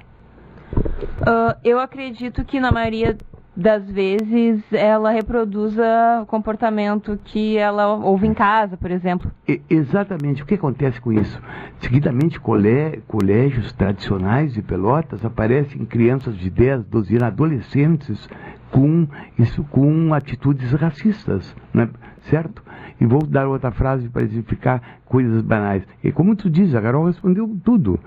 [0.73, 3.18] Uh, eu acredito que na maioria
[3.60, 5.84] das vezes ela reproduza
[6.27, 9.30] comportamento que ela ouve em casa, por exemplo.
[9.45, 10.41] E, exatamente.
[10.41, 11.41] O que acontece com isso?
[11.81, 18.30] Seguidamente, colé colégios tradicionais de Pelotas aparecem crianças de 10, 12 anos, adolescentes
[18.72, 19.07] com
[19.38, 21.90] isso com atitudes racistas, né?
[22.30, 22.64] certo?
[22.99, 25.84] E vou dar outra frase para exemplificar coisas banais.
[26.03, 27.99] E como tu diz, a Carol respondeu tudo.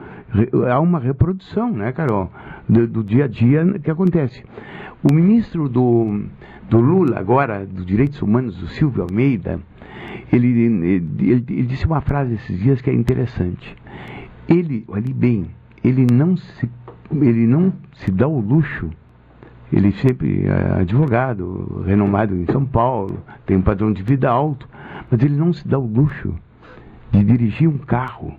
[0.71, 2.31] Há uma reprodução, né, Carol,
[2.69, 4.45] do, do dia a dia que acontece.
[5.03, 6.25] O ministro do,
[6.69, 9.59] do Lula, agora, dos Direitos Humanos, o Silvio Almeida,
[10.33, 13.75] ele, ele, ele, disse uma frase esses dias que é interessante.
[14.49, 15.47] Ele, olhe bem,
[15.83, 16.71] ele não se,
[17.11, 18.91] ele não se dá o luxo
[19.73, 24.69] ele sempre é advogado, renomado em São Paulo, tem um padrão de vida alto,
[25.11, 26.35] mas ele não se dá o luxo
[27.11, 28.35] de dirigir um carro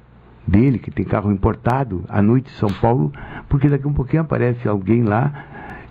[0.47, 3.11] dele, que tem carro importado, à noite em São Paulo,
[3.49, 5.45] porque daqui a um pouquinho aparece alguém lá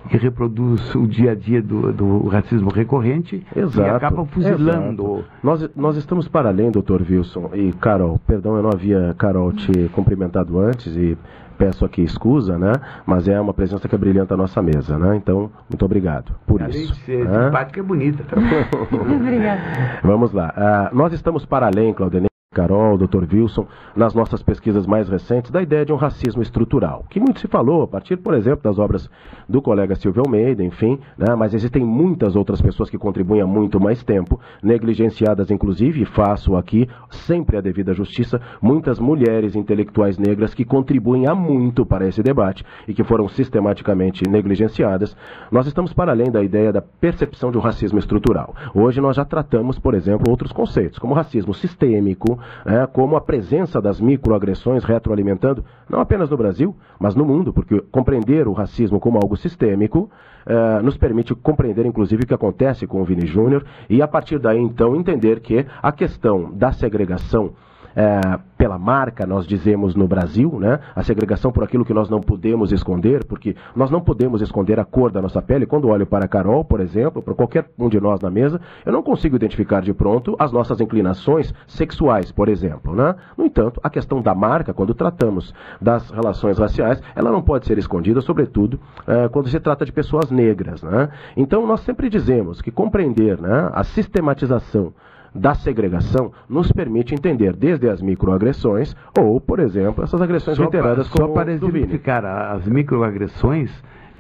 [0.09, 5.25] que reproduz o dia a dia do, do racismo recorrente exato, e acaba fuzilando.
[5.43, 7.51] Nós, nós estamos para além, doutor Wilson.
[7.55, 11.17] E Carol, perdão, eu não havia, Carol, te cumprimentado antes e
[11.63, 12.73] peço aqui escusa, né?
[13.07, 15.15] Mas é uma presença que brilhanta a nossa mesa, né?
[15.15, 16.95] Então, muito obrigado por Além isso.
[16.95, 17.45] De ser né?
[17.45, 18.25] simpática é bonita.
[18.25, 18.37] Tá?
[19.15, 19.61] Obrigada.
[20.03, 20.53] Vamos lá.
[20.93, 22.32] Uh, nós estamos para além, Claudinei.
[22.53, 23.25] Carol, Dr.
[23.33, 23.67] Wilson,
[23.97, 27.83] nas nossas pesquisas mais recentes, da ideia de um racismo estrutural, que muito se falou
[27.83, 29.11] a partir, por exemplo, das obras
[29.49, 33.81] do colega Silvio Almeida, enfim, né, mas existem muitas outras pessoas que contribuem há muito
[33.81, 40.55] mais tempo, negligenciadas inclusive, e faço aqui sempre a devida justiça, muitas mulheres intelectuais negras
[40.55, 45.17] que contribuem há muito para esse debate e que foram sistematicamente negligenciadas.
[45.51, 48.55] Nós estamos para além da ideia da percepção de um racismo estrutural.
[48.75, 53.81] Hoje nós já tratamos, por exemplo, outros conceitos, como racismo sistêmico, né, como a presença
[53.81, 59.19] das microagressões retroalimentando, não apenas no Brasil, mas no mundo, porque compreender o racismo como
[59.19, 60.11] algo sistêmico
[60.47, 64.39] eh, nos permite compreender, inclusive, o que acontece com o Vini Júnior e, a partir
[64.39, 67.53] daí, então, entender que a questão da segregação
[67.95, 70.79] é, pela marca, nós dizemos no Brasil, né?
[70.95, 74.85] A segregação por aquilo que nós não podemos esconder, porque nós não podemos esconder a
[74.85, 75.67] cor da nossa pele.
[75.67, 78.93] Quando olho para a Carol, por exemplo, para qualquer um de nós na mesa, eu
[78.93, 83.17] não consigo identificar de pronto as nossas inclinações sexuais, por exemplo, né?
[83.37, 87.79] No entanto, a questão da marca, quando tratamos das relações raciais, ela não pode ser
[87.79, 91.09] escondida, sobretudo é, quando se trata de pessoas negras, né?
[91.37, 94.93] Então, nós sempre dizemos que compreender né, a sistematização
[95.35, 101.09] da segregação nos permite entender desde as microagressões ou, por exemplo, essas agressões só reiteradas
[101.09, 103.71] pra, como Só para exemplificar as microagressões,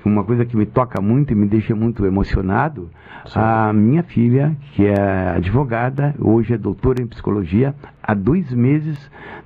[0.04, 2.90] uma coisa que me toca muito e me deixa muito emocionado,
[3.26, 3.38] Sim.
[3.38, 8.98] a minha filha, que é advogada, hoje é doutora em psicologia, há dois meses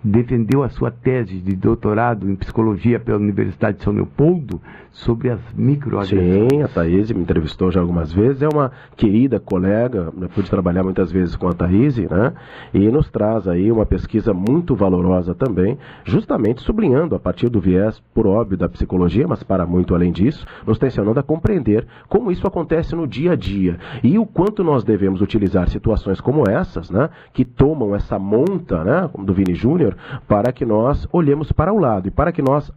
[0.03, 4.61] defendeu a sua tese de doutorado em psicologia pela Universidade de São Leopoldo
[4.91, 6.49] sobre as microagressões.
[6.51, 10.83] Sim, a Thaís me entrevistou já algumas vezes, é uma querida colega, eu pude trabalhar
[10.83, 12.33] muitas vezes com a Thaís, né?
[12.73, 18.03] E nos traz aí uma pesquisa muito valorosa também, justamente sublinhando a partir do viés,
[18.15, 22.47] por óbvio, da psicologia, mas para muito além disso, nos tensionando a compreender como isso
[22.47, 27.11] acontece no dia a dia e o quanto nós devemos utilizar situações como essas, né?
[27.33, 29.09] Que tomam essa monta, né?
[29.19, 29.97] Do Vini Júnior,
[30.27, 32.71] para que nós olhemos para o lado e para que nós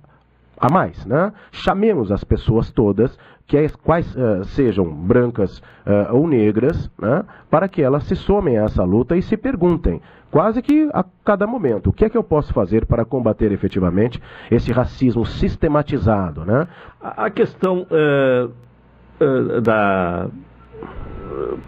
[0.60, 1.32] a mais, né?
[1.52, 3.18] Chamemos as pessoas todas,
[3.48, 7.24] que as, quais uh, sejam brancas uh, ou negras, né?
[7.50, 11.48] para que elas se somem a essa luta e se perguntem, quase que a cada
[11.48, 14.22] momento, o que é que eu posso fazer para combater efetivamente
[14.52, 16.68] esse racismo sistematizado, né?
[17.02, 20.28] A questão uh, da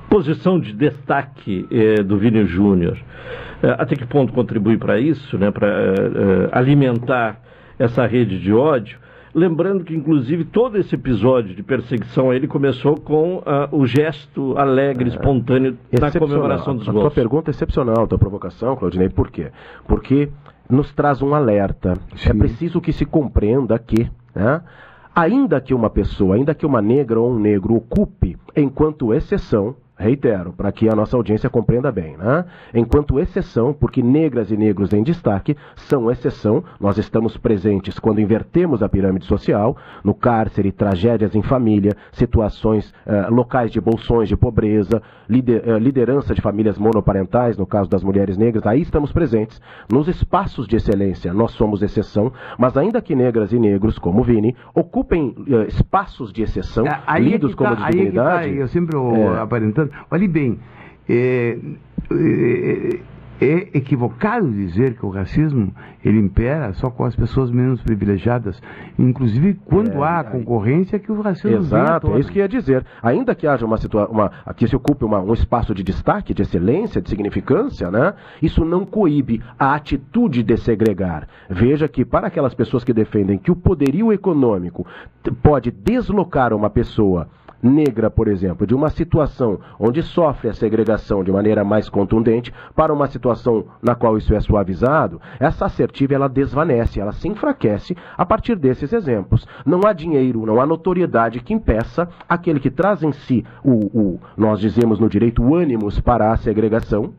[0.10, 1.68] posição de destaque
[2.06, 2.98] do Vini Júnior,
[3.62, 5.52] até que ponto contribui para isso, né?
[5.52, 5.70] Para
[6.52, 7.40] alimentar
[7.78, 9.00] essa rede de ódio.
[9.34, 14.58] Lembrando que, inclusive, todo esse episódio de perseguição a ele começou com uh, o gesto
[14.58, 17.06] alegre, é, espontâneo na comemoração dos a gols.
[17.06, 19.50] A tua pergunta é excepcional, a tua provocação, Claudinei, por quê?
[19.88, 20.30] Porque
[20.70, 21.94] nos traz um alerta.
[22.14, 22.30] É Sim.
[22.30, 24.62] É preciso que se compreenda que, né,
[25.16, 30.52] ainda que uma pessoa, ainda que uma negra ou um negro ocupe, enquanto exceção, reitero,
[30.52, 32.46] para que a nossa audiência compreenda bem, né?
[32.74, 38.82] Enquanto exceção, porque negras e negros em destaque são exceção, nós estamos presentes quando invertemos
[38.84, 45.02] a pirâmide social, no cárcere, tragédias em família, situações eh, locais de bolsões de pobreza,
[45.30, 49.62] lider, eh, liderança de famílias monoparentais, no caso das mulheres negras, aí estamos presentes.
[49.92, 54.56] Nos espaços de excelência, nós somos exceção, mas ainda que negras e negros, como Vini,
[54.74, 58.46] ocupem eh, espaços de exceção, é, lidos é como tá, de dignidade.
[58.46, 60.60] Aí é tá, eu sempre é, aparentando Olhe bem,
[61.08, 61.58] é,
[62.12, 63.00] é,
[63.42, 65.74] é, equivocado dizer que o racismo
[66.06, 68.62] ele impera só com as pessoas menos privilegiadas,
[69.00, 72.86] inclusive quando é, há concorrência que o racismo Exato, é isso que ia dizer.
[73.02, 76.44] Ainda que haja uma situação, uma, que se ocupe uma, um espaço de destaque, de
[76.44, 78.14] excelência, de significância, né?
[78.42, 81.28] Isso não coíbe a atitude de segregar.
[81.50, 84.86] Veja que para aquelas pessoas que defendem que o poderio econômico
[85.42, 87.28] pode deslocar uma pessoa
[87.62, 92.94] negra, por exemplo, de uma situação onde sofre a segregação de maneira mais contundente para
[92.94, 98.26] uma situação na qual isso é suavizado, essa assertiva ela desvanece, ela se enfraquece a
[98.26, 99.48] partir desses exemplos.
[99.66, 104.20] Não há dinheiro, não há notoriedade que impeça aquele que traz em si o, o
[104.36, 107.14] nós dizemos no direito, o ânimos para a segregação,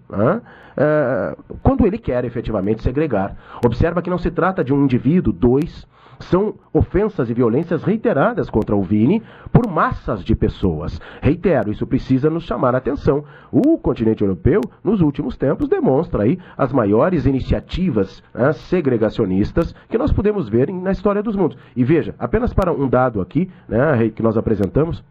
[0.76, 3.36] é, quando ele quer efetivamente segregar.
[3.64, 5.86] Observa que não se trata de um indivíduo, dois,
[6.20, 9.22] são ofensas e violências reiteradas contra o Vini
[9.52, 11.00] por massas de pessoas.
[11.20, 13.24] Reitero, isso precisa nos chamar a atenção.
[13.50, 20.12] O continente europeu, nos últimos tempos, demonstra aí as maiores iniciativas né, segregacionistas que nós
[20.12, 21.58] podemos ver na história dos mundos.
[21.76, 25.04] E veja, apenas para um dado aqui, né, que nós apresentamos,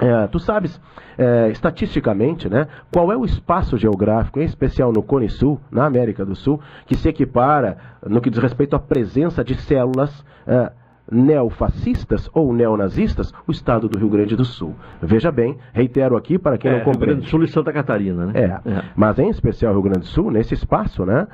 [0.00, 0.80] é, tu sabes,
[1.16, 6.24] é, estatisticamente, né, qual é o espaço geográfico, em especial no Cone Sul, na América
[6.24, 7.76] do Sul, que se equipara
[8.06, 10.70] no que diz respeito à presença de células é,
[11.10, 13.32] neofascistas ou neonazistas?
[13.46, 14.74] O estado do Rio Grande do Sul.
[15.02, 16.98] Veja bem, reitero aqui para quem é, não compreende.
[16.98, 18.32] Rio Grande do Sul e Santa Catarina, né?
[18.34, 21.26] É, é, mas em especial Rio Grande do Sul, nesse espaço, né,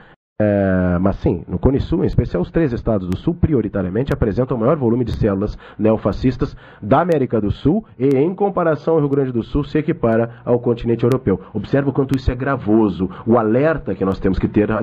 [0.43, 4.57] é, mas sim, no Cone Sul, em especial os três estados do Sul, prioritariamente apresentam
[4.57, 9.09] o maior volume de células neofascistas da América do Sul e, em comparação ao Rio
[9.09, 11.41] Grande do Sul, se equipara ao continente europeu.
[11.53, 14.83] Observa o quanto isso é gravoso, o alerta que nós temos que ter a,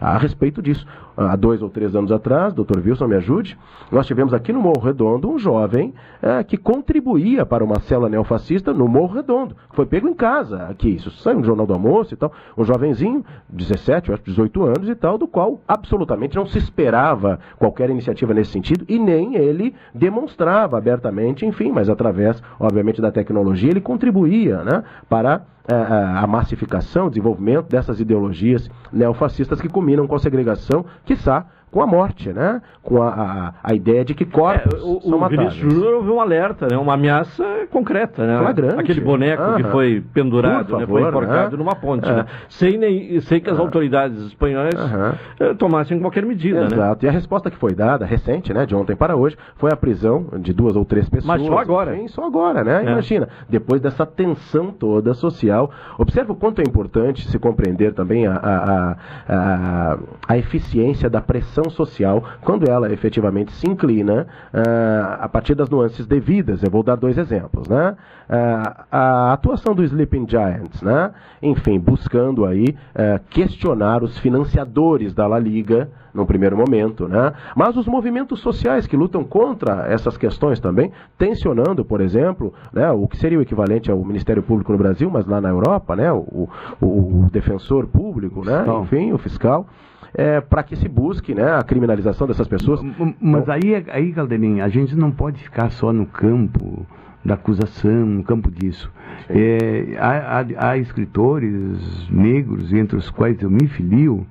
[0.00, 0.86] a respeito disso.
[1.14, 3.58] Há dois ou três anos atrás, doutor Wilson, me ajude,
[3.90, 8.72] nós tivemos aqui no Morro Redondo um jovem é, que contribuía para uma célula neofascista
[8.74, 9.56] no Morro Redondo.
[9.72, 12.30] Foi pego em casa aqui, isso saiu no Jornal do Almoço e tal.
[12.56, 17.90] Um jovenzinho, 17, acho 18 anos e tal, do qual absolutamente não se esperava qualquer
[17.90, 23.80] iniciativa nesse sentido e nem ele demonstrava abertamente, enfim, mas através, obviamente, da tecnologia, ele
[23.80, 30.14] contribuía né, para a, eh, eh, a massificação, desenvolvimento dessas ideologias neofascistas que combinam com
[30.14, 32.62] a segregação, quiçá com a morte, né?
[32.82, 36.10] Com a, a, a ideia de que corpos é, o, são o Vinícius Júnior houve
[36.10, 36.76] um alerta, né?
[36.76, 38.38] Uma ameaça concreta, né?
[38.38, 38.80] Flagrante.
[38.80, 39.56] Aquele boneco uh -huh.
[39.56, 40.86] que foi pendurado, favor, né?
[40.86, 41.62] foi enforcado né?
[41.62, 42.24] numa ponte, né?
[42.48, 43.64] Sem, nem, sem que as uh -huh.
[43.64, 45.56] autoridades espanholas uh -huh.
[45.56, 46.66] tomassem qualquer medida, né?
[46.66, 47.04] Exato.
[47.04, 47.06] Né?
[47.06, 48.64] E a resposta que foi dada, recente, né?
[48.64, 51.40] De ontem para hoje, foi a prisão de duas ou três pessoas.
[51.40, 51.94] Mas só agora.
[51.94, 52.84] Enfim, só agora, né?
[52.84, 52.92] É.
[52.92, 55.70] Imagina, depois dessa tensão toda social.
[55.98, 58.96] Observa o quanto é importante se compreender também a, a,
[59.28, 59.98] a,
[60.28, 66.06] a eficiência da pressão social quando ela efetivamente se inclina uh, a partir das nuances
[66.06, 66.62] devidas.
[66.62, 67.96] Eu vou dar dois exemplos, né?
[68.28, 71.12] Uh, a atuação do Sleeping Giants, né?
[71.42, 77.32] Enfim, buscando aí uh, questionar os financiadores da La Liga num primeiro momento, né?
[77.54, 83.06] Mas os movimentos sociais que lutam contra essas questões também, tensionando, por exemplo, né, o
[83.06, 86.48] que seria o equivalente ao Ministério Público no Brasil, mas lá na Europa, né, o,
[86.80, 89.66] o, o defensor público, né, enfim, o fiscal
[90.14, 92.80] é, para que se busque né, a criminalização dessas pessoas.
[93.20, 96.86] Mas aí, aí Calderim, a gente não pode ficar só no campo
[97.24, 98.90] da acusação, no campo disso.
[99.28, 104.26] É, há, há, há, escritores negros, entre os quais eu me filio,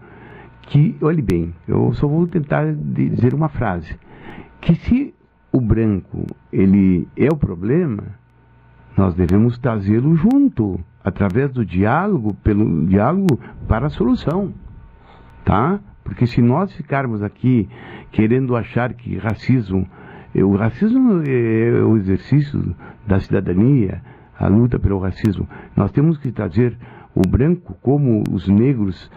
[0.62, 3.96] que, olhe bem, eu só vou tentar dizer uma frase,
[4.62, 5.14] que se
[5.52, 8.04] o branco ele é o problema,
[8.98, 14.54] nós devemos trazê-lo junto, através do diálogo, pelo diálogo para a solução,
[15.46, 15.80] tá?
[16.04, 17.70] Porque se nós ficarmos aqui
[18.12, 19.88] querendo achar que racismo,
[20.34, 22.76] eh, o racismo é o exercício
[23.08, 24.02] da cidadania,
[24.38, 26.78] a luta pelo racismo, nós temos que trazer
[27.14, 29.10] o branco como os negros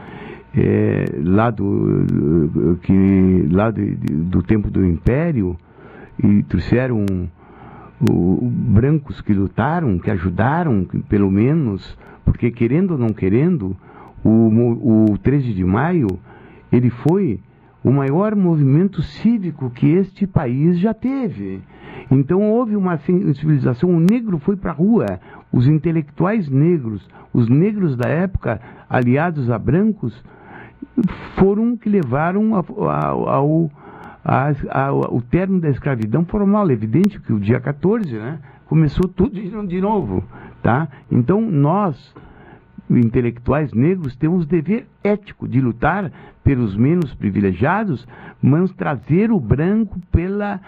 [0.54, 5.56] é, lá do que lá de, do tempo do império
[6.22, 7.04] e trouxeram
[8.08, 13.76] o, brancos que lutaram, que ajudaram, pelo menos, porque querendo ou não querendo,
[14.24, 16.08] o, o 13 de maio,
[16.70, 17.40] ele foi
[17.82, 21.62] o maior movimento cívico que este país já teve.
[22.10, 25.20] Então houve uma civilização, o negro foi para a rua,
[25.52, 30.22] os intelectuais negros, os negros da época, aliados a brancos,
[31.36, 33.70] foram que levaram ao,
[34.24, 36.68] a, a, o término da escravidão formal.
[36.68, 40.22] É evidente que o dia 14, né, começou tudo de novo,
[40.62, 40.88] tá?
[41.10, 42.14] Então nós,
[42.90, 46.10] intelectuais negros, temos dever ético de lutar
[46.42, 48.06] pelos menos privilegiados,
[48.40, 50.60] mas trazer o branco pela,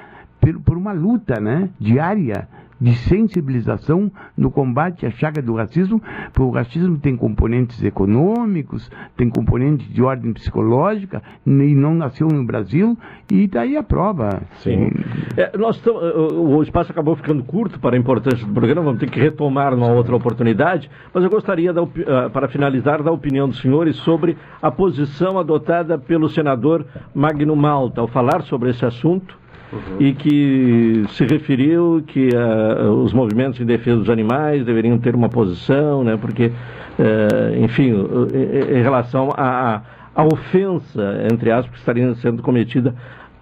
[0.64, 2.48] por uma luta, né, diária
[2.81, 6.01] de sensibilização no combate à chaga do racismo,
[6.32, 12.44] porque o racismo tem componentes econômicos, tem componentes de ordem psicológica, e não nasceu no
[12.44, 12.97] Brasil,
[13.31, 14.43] e daí a prova.
[14.57, 14.90] Sim.
[15.36, 19.11] É, nós tamo, o espaço acabou ficando curto para a importância do programa, vamos ter
[19.11, 23.61] que retomar numa outra oportunidade, mas eu gostaria, da, ah, para finalizar, da opinião dos
[23.61, 29.40] senhores sobre a posição adotada pelo senador Magno Malta ao falar sobre esse assunto
[29.72, 29.97] uhum.
[29.98, 35.28] e que se referiu que uh, os movimentos em defesa dos animais deveriam ter uma
[35.28, 39.82] posição, né, porque, uh, enfim, uh, em relação à
[40.16, 42.94] ofensa, entre aspas, que estaria sendo cometida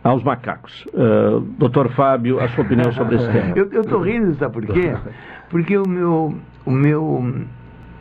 [0.02, 0.86] aos macacos.
[0.86, 3.54] Uh, doutor Fábio, a sua opinião sobre esse tema?
[3.56, 4.94] Eu estou rindo, sabe por quê?
[5.50, 6.34] Porque o meu,
[6.64, 7.34] o meu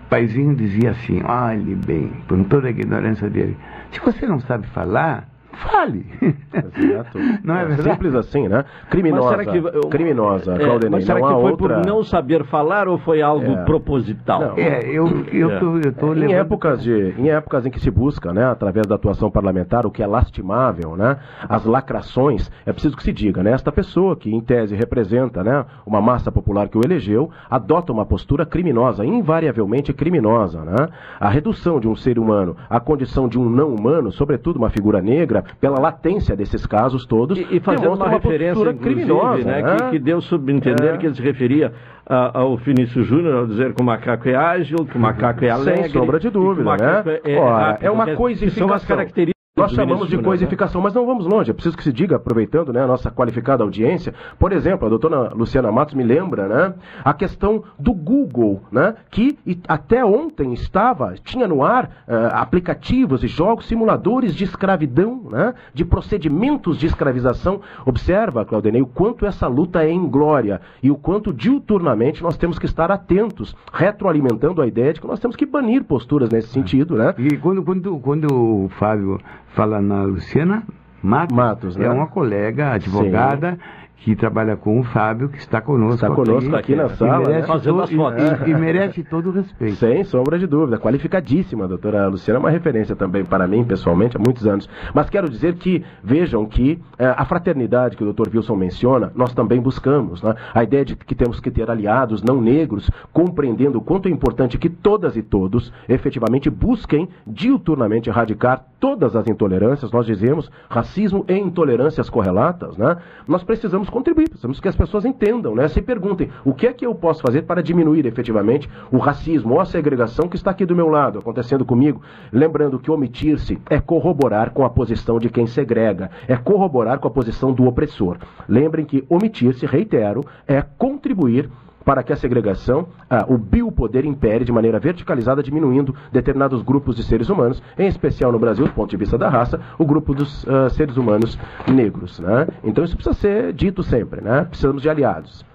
[0.10, 3.58] paizinho dizia assim, olhe bem, com toda a ignorância dele,
[3.92, 5.28] se você não sabe falar,
[5.58, 6.06] fale.
[6.54, 7.18] Exato.
[7.44, 8.66] Não é, é simples assim, né?
[8.90, 9.46] Criminosa.
[9.46, 10.90] Que, eu, criminosa, é, Claudenei.
[10.90, 11.76] Mas será que foi outra...
[11.76, 13.66] por não saber falar ou foi algo é.
[13.66, 14.40] proposital?
[14.40, 14.58] Não.
[14.58, 15.60] É, eu, eu, é.
[15.60, 18.96] tô, eu tô em épocas de Em épocas em que se busca, né, através da
[18.96, 21.18] atuação parlamentar, o que é lastimável, né?
[21.48, 23.52] As lacrações, é preciso que se diga, né?
[23.52, 28.06] Esta pessoa que em tese representa, né, uma massa popular que o elegeu, adota uma
[28.06, 30.88] postura criminosa, invariavelmente criminosa, né?
[31.20, 35.02] A redução de um ser humano à condição de um não humano, sobretudo uma figura
[35.02, 37.38] negra, pela latência desses casos todos.
[37.38, 39.64] E, e fazendo uma, uma referência criminosa, né?
[39.64, 40.98] Que, que, deu subentender é.
[40.98, 41.74] que ele se referia
[42.06, 45.50] a, ao Vinícius Júnior ao dizer que o macaco é ágil, que o macaco é
[45.50, 45.84] alegre.
[45.84, 47.04] Sem sombra de dúvida, né?
[47.24, 48.68] É, é, Ó, é uma coisificação.
[48.68, 51.50] São as características nós chamamos de coisificação, mas não vamos longe.
[51.50, 54.14] É preciso que se diga, aproveitando né, a nossa qualificada audiência.
[54.38, 56.74] Por exemplo, a doutora Luciana Matos me lembra né,
[57.04, 63.28] a questão do Google, né, que até ontem estava, tinha no ar uh, aplicativos e
[63.28, 67.60] jogos simuladores de escravidão, né, de procedimentos de escravização.
[67.84, 72.68] Observa, Claudinei, o quanto essa luta é inglória e o quanto diuturnamente nós temos que
[72.68, 76.96] estar atentos, retroalimentando a ideia de que nós temos que banir posturas nesse sentido.
[76.96, 77.16] Né?
[77.18, 78.28] E quando, quando, quando
[78.66, 79.20] o Fábio
[79.58, 80.64] fala na Luciana
[81.02, 81.86] Matos, Matos né?
[81.86, 86.56] é uma colega advogada Sim que trabalha com o Fábio, que está conosco está conosco
[86.56, 87.64] aqui, aqui na sala, e merece, né?
[87.64, 89.76] todo, e, e, merece todo o respeito.
[89.76, 94.16] Sem sombra de dúvida, qualificadíssima, a doutora Luciana, é uma referência também para mim, pessoalmente,
[94.16, 94.70] há muitos anos.
[94.94, 99.34] Mas quero dizer que, vejam que é, a fraternidade que o doutor Wilson menciona, nós
[99.34, 100.22] também buscamos.
[100.22, 100.36] Né?
[100.54, 104.58] A ideia de que temos que ter aliados não negros, compreendendo o quanto é importante
[104.58, 111.34] que todas e todos efetivamente busquem diuturnamente erradicar todas as intolerâncias, nós dizemos racismo e
[111.34, 112.98] intolerâncias correlatas, né?
[113.28, 115.68] Nós precisamos contribuir, precisamos que as pessoas entendam, né?
[115.68, 119.62] Se perguntem, o que é que eu posso fazer para diminuir efetivamente o racismo ou
[119.62, 122.02] a segregação que está aqui do meu lado, acontecendo comigo?
[122.32, 127.12] Lembrando que omitir-se é corroborar com a posição de quem segrega, é corroborar com a
[127.12, 128.18] posição do opressor.
[128.48, 131.50] Lembrem que omitir-se, reitero, é contribuir
[131.88, 137.04] para que a segregação, ah, o biopoder impere de maneira verticalizada, diminuindo determinados grupos de
[137.04, 140.44] seres humanos, em especial no Brasil, do ponto de vista da raça, o grupo dos
[140.44, 142.20] uh, seres humanos negros.
[142.20, 142.46] Né?
[142.62, 144.44] Então isso precisa ser dito sempre, né?
[144.44, 145.46] precisamos de aliados.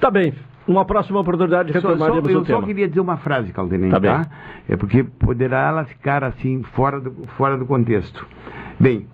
[0.00, 0.32] Tá bem,
[0.64, 2.58] uma próxima oportunidade retomaremos só, eu o tema.
[2.58, 4.26] Eu só queria dizer uma frase, Caldenei, tá, tá?
[4.68, 8.24] É porque poderá ela ficar assim, fora do, fora do contexto.
[8.78, 9.08] Bem,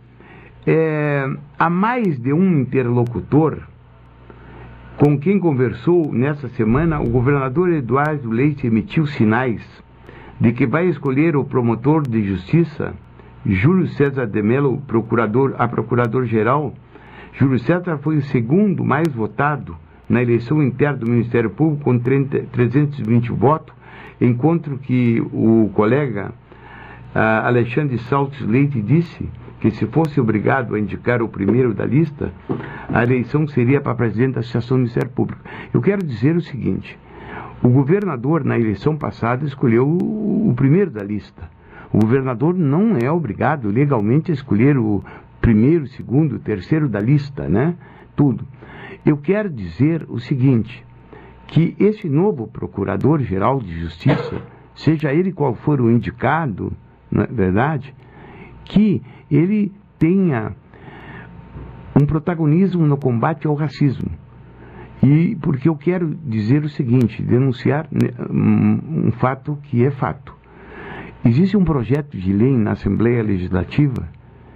[0.66, 1.26] é,
[1.58, 3.62] há mais de um interlocutor
[4.96, 9.62] com quem conversou nessa semana, o governador Eduardo Leite emitiu sinais
[10.40, 12.94] de que vai escolher o promotor de justiça,
[13.44, 16.74] Júlio César de Mello, procurador, a procurador-geral,
[17.34, 19.76] Júlio César foi o segundo mais votado
[20.08, 23.74] na eleição interna do Ministério Público com 30, 320 votos,
[24.18, 26.32] enquanto que o colega
[27.14, 29.28] uh, Alexandre Saltes Leite disse
[29.70, 32.32] que se fosse obrigado a indicar o primeiro da lista,
[32.88, 35.42] a eleição seria para presidente da Associação do Ministério Público.
[35.74, 36.96] Eu quero dizer o seguinte:
[37.62, 41.50] o governador, na eleição passada, escolheu o, primeiro da lista.
[41.92, 45.02] O governador não é obrigado legalmente a escolher o
[45.40, 47.74] primeiro, segundo, terceiro da lista, né?
[48.14, 48.46] Tudo.
[49.04, 50.84] Eu quero dizer o seguinte,
[51.48, 54.42] que esse novo procurador-geral de justiça,
[54.74, 56.72] seja ele qual for o indicado,
[57.10, 57.94] não é verdade?
[58.64, 60.54] Que ele tenha
[62.00, 64.10] um protagonismo no combate ao racismo.
[65.02, 70.34] E porque eu quero dizer o seguinte, denunciar né, um, fato que é fato.
[71.24, 74.08] Existe um projeto de lei na Assembleia Legislativa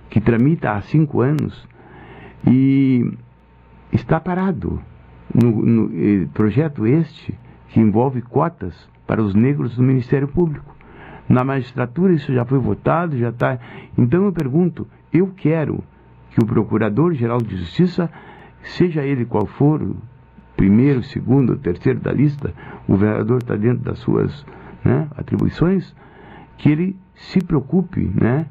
[0.08, 1.66] que tramita há cinco anos
[2.46, 3.10] e
[3.92, 4.80] está parado.
[5.32, 7.32] No, no eh, projeto este
[7.68, 8.74] que envolve cotas
[9.06, 10.74] para os negros do Ministério Público.
[11.30, 13.56] Na magistratura isso já foi votado, já está.
[13.96, 15.84] Então eu pergunto, eu quero
[16.30, 18.10] que o Procurador-Geral de Justiça,
[18.62, 19.94] seja ele qual for,
[20.56, 22.52] primeiro, segundo, terceiro da lista,
[22.88, 24.44] o vereador está dentro das suas
[24.84, 25.94] né, atribuições,
[26.58, 28.46] que ele se preocupe, né?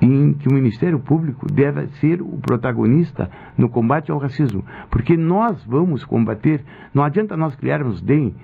[0.00, 4.64] em que o Ministério Público deve ser o protagonista no combate ao racismo.
[4.88, 6.64] Porque nós vamos combater,
[6.94, 8.34] não adianta nós criarmos DEM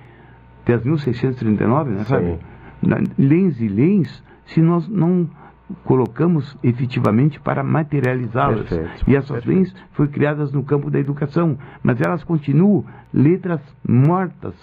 [0.66, 2.38] 10.639, né, sabe?
[3.18, 5.28] Leis e leis, se nós não
[5.84, 8.68] colocamos efetivamente para materializá-las.
[9.06, 14.54] E essas leis foram criadas no campo da educação, mas elas continuam letras mortas,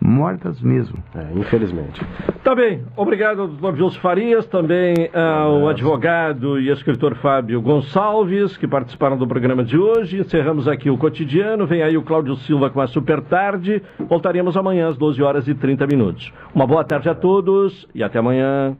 [0.00, 0.98] mortas mesmo.
[1.14, 2.00] É, infelizmente.
[2.42, 9.16] Tá bem, obrigado, doutor Gilson Farias, também ao advogado e escritor Fábio Gonçalves, que participaram
[9.16, 10.20] do programa de hoje.
[10.20, 11.66] Encerramos aqui o cotidiano.
[11.66, 13.82] Vem aí o Cláudio Silva com a Super Tarde.
[13.98, 16.32] Voltaremos amanhã às 12 horas e 30 minutos.
[16.54, 18.76] Uma boa tarde a todos e até amanhã.